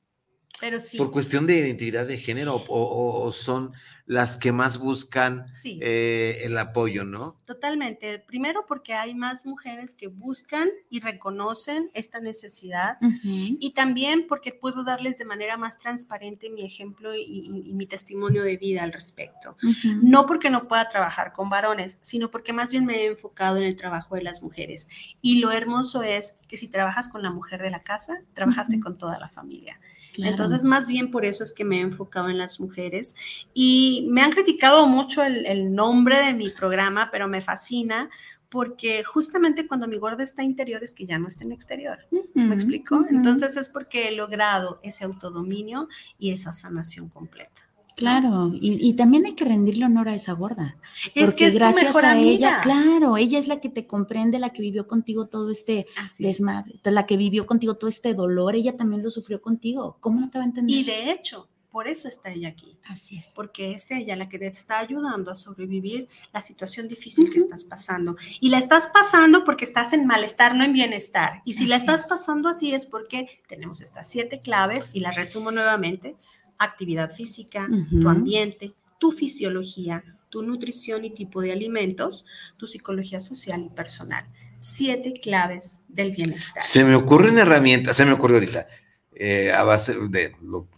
[0.61, 0.97] Pero sí.
[0.99, 3.73] ¿Por cuestión de identidad de género o, son
[4.07, 7.41] las que más buscan eh, el apoyo, no?
[7.45, 8.21] Totalmente.
[8.21, 14.85] Primero porque hay más mujeres que buscan y reconocen esta necesidad y también porque puedo
[14.85, 19.57] darles de manera más transparente mi ejemplo y, mi testimonio de vida al respecto.
[20.03, 23.65] No porque no pueda trabajar con varones, sino porque más bien me he enfocado en
[23.65, 24.89] el trabajo de las mujeres.
[25.21, 28.99] Y lo hermoso es que si trabajas con la mujer de la casa, trabajaste con
[28.99, 29.81] toda la familia.
[30.19, 33.17] Entonces, más bien por eso es que me he enfocado en las mujeres
[33.55, 38.09] y me han criticado mucho el, nombre de mi programa, pero me fascina
[38.49, 41.99] porque justamente cuando mi gorda está interior es que ya no está en exterior.
[42.35, 43.05] ¿Me explico?
[43.11, 45.89] Entonces es porque he logrado ese autodominio
[46.19, 47.66] y esa sanación completa.
[47.97, 50.77] Claro, y, también hay que rendirle honor a esa gorda.
[51.15, 54.61] Es porque que gracias a ella, claro, ella es la que te comprende, la que
[54.61, 55.87] vivió contigo todo este
[56.19, 59.97] desmadre, la que vivió contigo todo este dolor, ella también lo sufrió contigo.
[60.01, 60.77] ¿Cómo no te va a entender?
[60.77, 62.79] Y de hecho, por eso está ella aquí.
[62.85, 63.33] Así es.
[63.35, 67.65] Porque es ella la que te está ayudando a sobrevivir la situación difícil que estás
[67.65, 68.17] pasando.
[68.41, 71.43] Y la estás pasando porque estás en malestar, no en bienestar.
[71.45, 75.51] Y si la estás pasando así es porque tenemos estas siete claves y las resumo
[75.51, 76.17] nuevamente
[76.59, 82.27] actividad física, tu ambiente, tu fisiología, tu nutrición y tipo de alimentos,
[82.57, 84.27] tu psicología social y personal.
[84.59, 86.63] Siete claves del bienestar.
[86.63, 88.67] Se me ocurren herramientas, se me ocurrió ahorita,
[89.15, 90.69] eh, a base de lo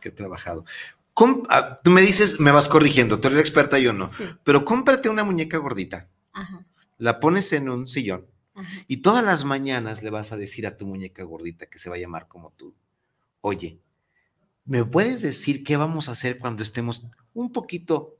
[0.00, 0.64] que he trabajado.
[1.48, 4.08] Ah, tú me dices, me vas corrigiendo, tú eres experta, yo no,
[4.44, 6.08] pero cómprate una muñeca gordita,
[6.96, 8.26] la pones en un sillón
[8.86, 11.96] y todas las mañanas le vas a decir a tu muñeca gordita que se va
[11.96, 12.72] a llamar como tú,
[13.40, 13.80] oye,
[14.68, 17.02] ¿me puedes decir qué vamos a hacer cuando estemos
[17.32, 18.18] un poquito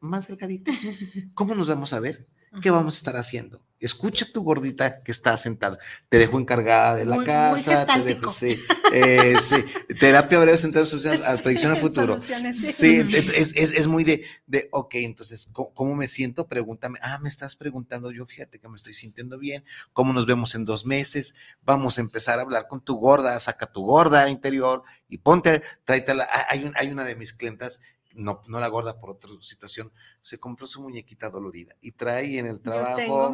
[0.00, 0.74] más delgaditos?
[1.34, 2.26] ¿Cómo nos vamos a ver?
[2.62, 3.62] ¿Qué vamos a estar haciendo?
[3.82, 5.76] Escucha tu gordita que está sentada.
[6.08, 7.84] Te dejo encargada de la casa.
[7.84, 8.56] te dejo, sí,
[8.92, 9.56] eh, sí.
[9.98, 12.16] Terapia breve centrada social a predicción al futuro.
[12.18, 16.46] Sí, es, es, es, muy de, de, ok, entonces, ¿cómo, me siento?
[16.46, 17.00] Pregúntame.
[17.02, 19.64] Ah, me estás preguntando yo, fíjate que me estoy sintiendo bien.
[19.92, 21.34] ¿Cómo nos vemos en dos meses?
[21.62, 26.28] Vamos a empezar a hablar con tu gorda, saca tu gorda interior y ponte, tráetela.
[26.48, 27.80] Hay, un, hay una de mis clientas
[28.14, 29.90] no, no la gorda por otra situación,
[30.22, 33.32] se compró su muñequita dolorida y trae en el trabajo,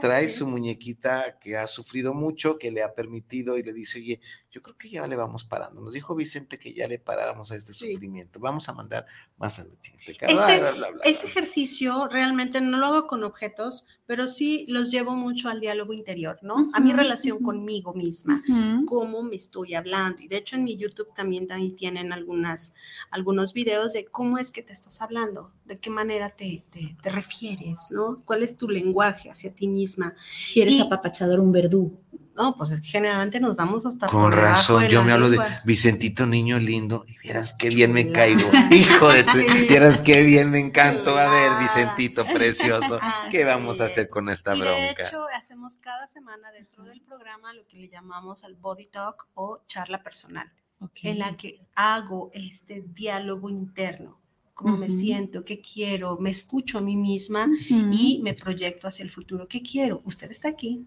[0.00, 4.20] trae su muñequita que ha sufrido mucho, que le ha permitido y le dice, oye,
[4.50, 5.80] yo creo que ya le vamos parando.
[5.82, 8.40] Nos dijo Vicente que ya le paráramos a este sufrimiento.
[8.40, 9.06] Vamos a mandar
[9.36, 9.70] más a la
[10.06, 15.48] este, este, este ejercicio realmente no lo hago con objetos, pero sí los llevo mucho
[15.48, 16.70] al diálogo interior, ¿no?
[16.72, 18.42] a mi relación conmigo misma,
[18.86, 20.22] cómo me estoy hablando.
[20.22, 22.74] Y de hecho en mi YouTube también, ahí tienen algunas,
[23.10, 27.90] algunos videos de cómo es que te estás hablando, de qué manera te, te, refieres,
[27.90, 28.22] ¿no?
[28.24, 30.14] ¿Cuál es tu lenguaje hacia ti misma?
[30.48, 32.00] Si eres apapachador, un verdugo.
[32.34, 34.08] No, pues es que generalmente nos damos hasta.
[34.08, 38.50] Con razón, yo me hablo de Vicentito Niño Lindo, y vieras qué bien me caigo.
[38.70, 39.38] Hijo de tu,
[39.68, 41.16] vieras qué bien me encantó.
[41.16, 43.00] A ver, Vicentito precioso,
[43.30, 45.02] ¿qué vamos a hacer con esta bronca?
[45.02, 49.28] De hecho, hacemos cada semana dentro del programa lo que le llamamos el body talk
[49.34, 50.52] o charla personal,
[51.02, 54.25] en la que hago este diálogo interno
[54.56, 59.10] cómo me siento, qué quiero, me escucho a mí misma y me proyecto hacia el
[59.10, 59.46] futuro.
[59.46, 60.00] ¿Qué quiero?
[60.06, 60.86] Usted está aquí,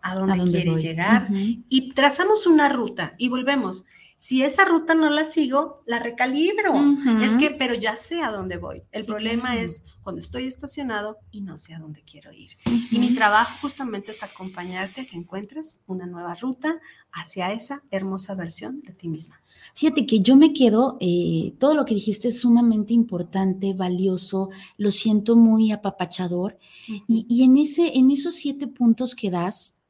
[0.00, 1.26] a dónde, quiere llegar
[1.68, 3.86] y trazamos una ruta y volvemos.
[4.16, 6.74] Si esa ruta no la sigo, la recalibro.
[7.20, 8.84] Es que, pero ya sé a dónde voy.
[8.92, 12.52] El problema es cuando estoy estacionado y no sé a dónde quiero ir.
[12.90, 16.80] Y mi trabajo justamente es acompañarte a que encuentres una nueva ruta
[17.12, 19.40] hacia esa hermosa versión de ti misma.
[19.74, 24.90] Fíjate que yo me quedo, eh, todo lo que dijiste es sumamente importante, valioso, lo
[24.90, 26.58] siento muy apapachador.
[27.06, 29.82] y, y, en, ese, en esos siete puntos que das,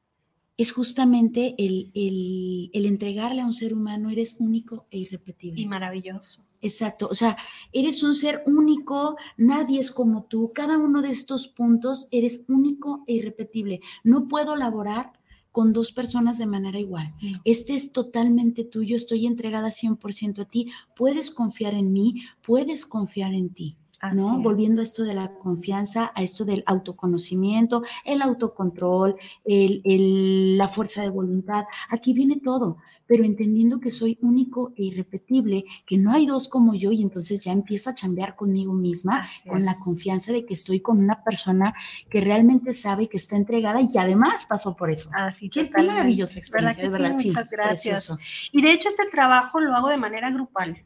[0.57, 5.61] es justamente el, el, entregarle a un ser humano, eres único e irrepetible.
[5.61, 6.45] Y maravilloso.
[6.63, 7.37] Exacto, o sea,
[7.73, 13.03] eres un ser único, nadie es como tú, cada uno de estos puntos eres único
[13.09, 13.81] e irrepetible.
[14.05, 15.13] No puedo laborar
[15.51, 17.13] con dos personas de manera igual.
[17.45, 23.35] Este es totalmente tuyo, estoy entregada 100% a ti, puedes confiar en mí, puedes confiar
[23.35, 23.77] en ti.
[24.11, 24.41] ¿No?
[24.41, 31.03] Volviendo a esto de la confianza, a esto del autoconocimiento, el autocontrol, el, la fuerza
[31.03, 31.65] de voluntad.
[31.89, 36.75] Aquí viene todo, pero entendiendo que soy único e irrepetible, que no hay dos como
[36.75, 40.81] yo y entonces ya empiezo a chambear conmigo misma, con la confianza de que estoy
[40.81, 41.75] con una persona
[42.11, 45.11] que realmente sabe que está entregada y que además pasó por eso.
[45.13, 47.19] Así qué, maravillosa experiencia, de verdad.
[47.19, 48.17] Sí, muchas gracias.
[48.51, 50.85] Y de hecho este trabajo lo hago de manera grupal.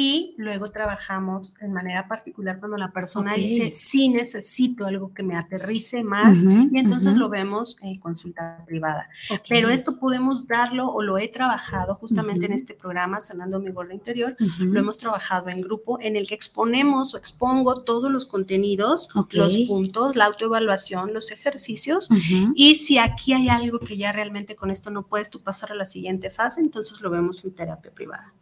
[0.00, 5.36] Y luego trabajamos en manera particular cuando la persona dice, sí necesito algo que me
[5.36, 9.08] aterrice más, y entonces lo vemos en consulta privada.
[9.48, 13.92] Pero esto podemos darlo o lo he trabajado justamente en este programa, Sanando mi Gorda
[13.92, 19.08] Interior, lo hemos trabajado en grupo en el que exponemos o expongo todos los contenidos,
[19.32, 22.08] los puntos, la autoevaluación, los ejercicios,
[22.54, 25.74] y si aquí hay algo que ya realmente con esto no puedes tú pasar a
[25.74, 28.32] la siguiente fase, entonces lo vemos en terapia privada.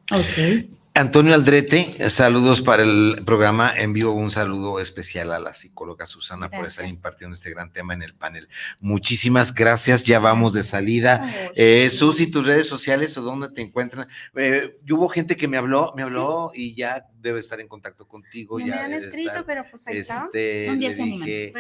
[0.95, 3.77] Antonio Aldrete, saludos para el programa.
[3.77, 8.03] Envío un saludo especial a la psicóloga Susana por estar impartiendo este gran tema en
[8.03, 8.49] el panel.
[8.79, 10.05] Muchísimas gracias.
[10.05, 11.29] Ya vamos de salida.
[11.55, 14.07] Eh, Susi, tus redes sociales o dónde te encuentran.
[14.37, 18.61] Eh, hubo gente que me habló, me habló y ya debe estar en contacto contigo.
[18.61, 20.27] ya me han escrito, pero pues ahí está.
[20.27, 21.53] Este, un día se dije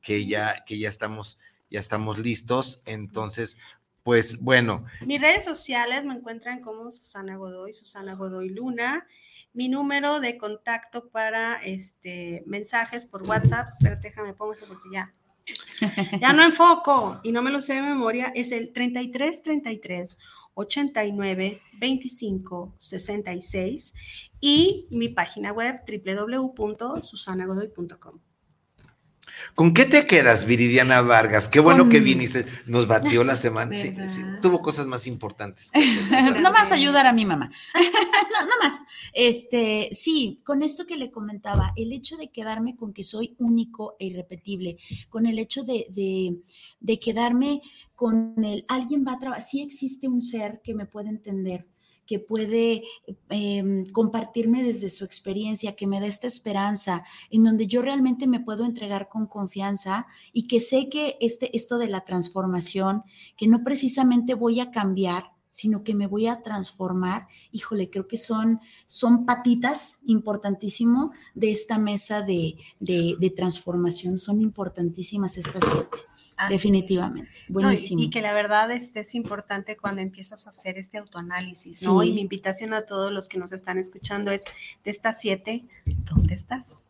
[0.00, 2.82] Que ya, que ya estamos, ya estamos listos.
[2.86, 3.58] Entonces,
[4.02, 4.84] pues bueno.
[5.06, 9.06] Mis redes sociales me encuentran como Susana Godoy, Susana Godoy Luna.
[9.52, 15.12] Mi número de contacto para este, mensajes por WhatsApp, espérate, déjame pongo eso porque ya.
[16.20, 20.20] Ya no enfoco y no me lo sé de memoria, es el 33 33
[20.54, 23.94] 89 25 66
[24.40, 28.20] y mi página web www.susanagodoy.com.
[29.54, 31.48] ¿Con qué te quedas, Viridiana Vargas?
[31.48, 32.44] Qué bueno que viniste.
[32.66, 33.74] Nos batió la semana.
[33.76, 33.94] Sí,
[34.42, 35.70] tuvo cosas más importantes.
[36.40, 37.50] no más ayudar a mi mamá.
[37.74, 38.80] no, más.
[39.12, 43.96] Este, sí, con esto que le comentaba, el hecho de quedarme con que soy único
[43.98, 44.78] e irrepetible,
[45.08, 46.40] con el hecho de, de,
[46.80, 47.60] de quedarme
[47.94, 51.66] con el alguien va a trabajar, sí existe un ser que me puede entender
[52.10, 52.82] que puede
[53.28, 58.40] em, compartirme desde su experiencia, que me da esta esperanza, en donde yo realmente me
[58.40, 63.04] puedo entregar con confianza y que sé que este, esto de la transformación,
[63.36, 67.26] que no precisamente voy a cambiar, sino que me voy a transformar.
[67.52, 74.18] Híjole, creo que son, son patitas importantísimo de esta mesa de, de, transformación.
[74.18, 75.98] Son importantísimas estas siete,
[76.48, 77.30] definitivamente.
[77.48, 78.02] Buenísimo.
[78.02, 82.02] y, que la verdad este, es importante cuando empiezas a hacer este autoanálisis, ¿no?
[82.02, 84.44] Y mi invitación a todos los que nos están escuchando es,
[84.84, 86.88] de estas siete, ¿dónde estás?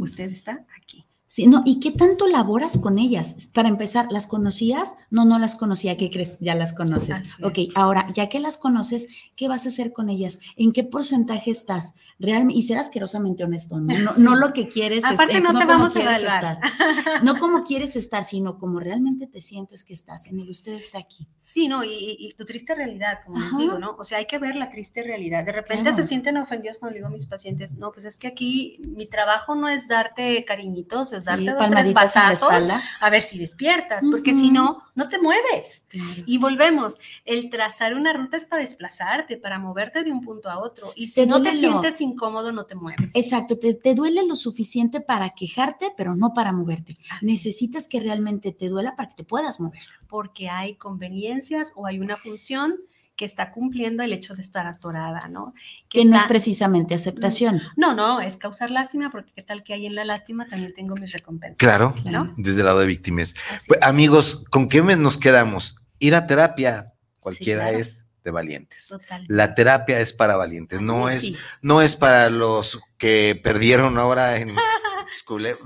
[0.00, 1.07] Usted está aquí.
[1.30, 3.50] Sí, no, ¿y qué tanto laboras con ellas?
[3.52, 4.96] Para empezar, ¿las conocías?
[5.10, 6.38] No, no las conocía, ¿qué crees?
[6.40, 7.18] Ya las conoces.
[7.42, 10.38] ok, ahora, ya que las conoces, ¿qué vas a hacer con ellas?
[10.56, 11.92] ¿En qué porcentaje estás?
[12.18, 14.14] Realmente, y ser asquerosamente honesto, ¿no?
[14.16, 15.04] No, lo que quieres.
[15.04, 16.60] Aparte, este, no, te vamos a evaluar.
[17.22, 20.26] No como quieres estar, sino como realmente te sientes que estás.
[20.26, 21.26] En el usted está aquí.
[21.36, 23.96] Sí, no, y, tu triste realidad, como les digo, ¿no?
[23.98, 25.44] O sea, hay que ver la triste realidad.
[25.44, 28.78] De repente se sienten ofendidos cuando digo a mis pacientes, no, pues es que aquí
[28.80, 31.94] mi trabajo no es darte cariñitos, darte dos, tres
[33.00, 35.84] a ver si despiertas, porque si no, no te mueves.
[36.26, 40.58] Y volvemos, el trazar una ruta es para desplazarte, para moverte de un punto a
[40.58, 40.92] otro.
[40.96, 43.10] Y si no te sientes incómodo, no te mueves.
[43.14, 46.96] Exacto, te, duele lo suficiente para quejarte, pero no para moverte.
[47.22, 49.82] Necesitas que realmente te duela para que te puedas mover.
[50.08, 52.76] Porque hay conveniencias o hay una función
[53.18, 55.52] que está cumpliendo el hecho de estar atorada, ¿no?
[55.88, 57.60] Que, no es precisamente aceptación.
[57.76, 60.94] No, no, es causar lástima, porque qué tal que hay en la lástima también tengo
[60.94, 61.58] mis recompensas.
[61.58, 62.32] Claro, ¿no?
[62.36, 63.34] desde el lado de víctimas.
[63.66, 65.80] Pues, amigos, ¿con qué nos quedamos?
[65.98, 68.86] Ir a terapia, cualquiera es de valientes.
[68.86, 69.24] Total.
[69.26, 74.54] La terapia es para valientes, no es, no es para los que perdieron ahora en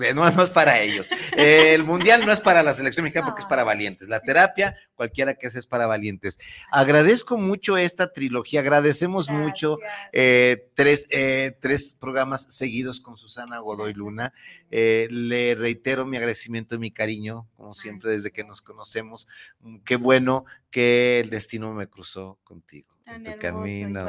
[0.01, 1.09] Eh, no, es para ellos.
[1.37, 4.09] el mundial no es para la selección mexicana porque es para valientes.
[4.09, 6.39] La terapia, cualquiera que sea, es para valientes.
[6.71, 9.79] Agradezco mucho esta trilogía, agradecemos mucho
[10.13, 14.33] eh, tres, eh, tres programas seguidos con Susana Godoy Luna.
[14.71, 19.27] le reitero mi agradecimiento y mi cariño, como siempre, desde que nos conocemos.
[19.61, 24.05] Mm, qué bueno que el destino me cruzó contigo en tu camino.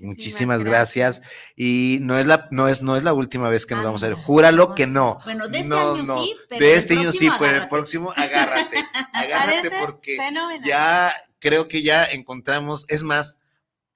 [0.00, 1.22] Muchísimas, gracias.
[1.56, 4.08] Y no es la, no es, no es la última vez que nos vamos a
[4.08, 4.16] ver.
[4.16, 5.20] Júralo que no.
[5.24, 8.84] Bueno, de este año sí, pero de este año sí, pero el próximo agárrate.
[9.12, 10.18] Agárrate porque
[10.64, 13.40] ya creo que ya encontramos, es más,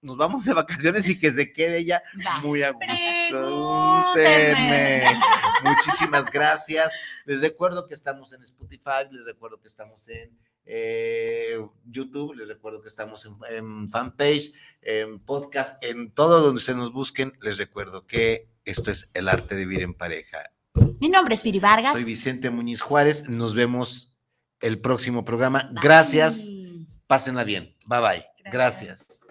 [0.00, 2.02] nos vamos de vacaciones y que se quede ya
[2.42, 4.14] muy a gusto.
[5.64, 6.92] Muchísimas gracias.
[7.24, 10.30] Les recuerdo que estamos en Spotify, les recuerdo que estamos en
[10.70, 14.52] eh, YouTube, les recuerdo que estamos en, fanpage,
[14.82, 19.54] en podcast, en todo donde se nos busquen, les recuerdo que esto es el arte
[19.54, 20.50] de vivir en pareja.
[21.00, 21.94] Mi nombre es Viri Vargas.
[21.94, 24.14] Soy Vicente Muñiz Juárez, nos vemos
[24.60, 25.70] el próximo programa.
[25.82, 26.46] Gracias,
[27.06, 29.22] pásenla bien, bye bye, gracias.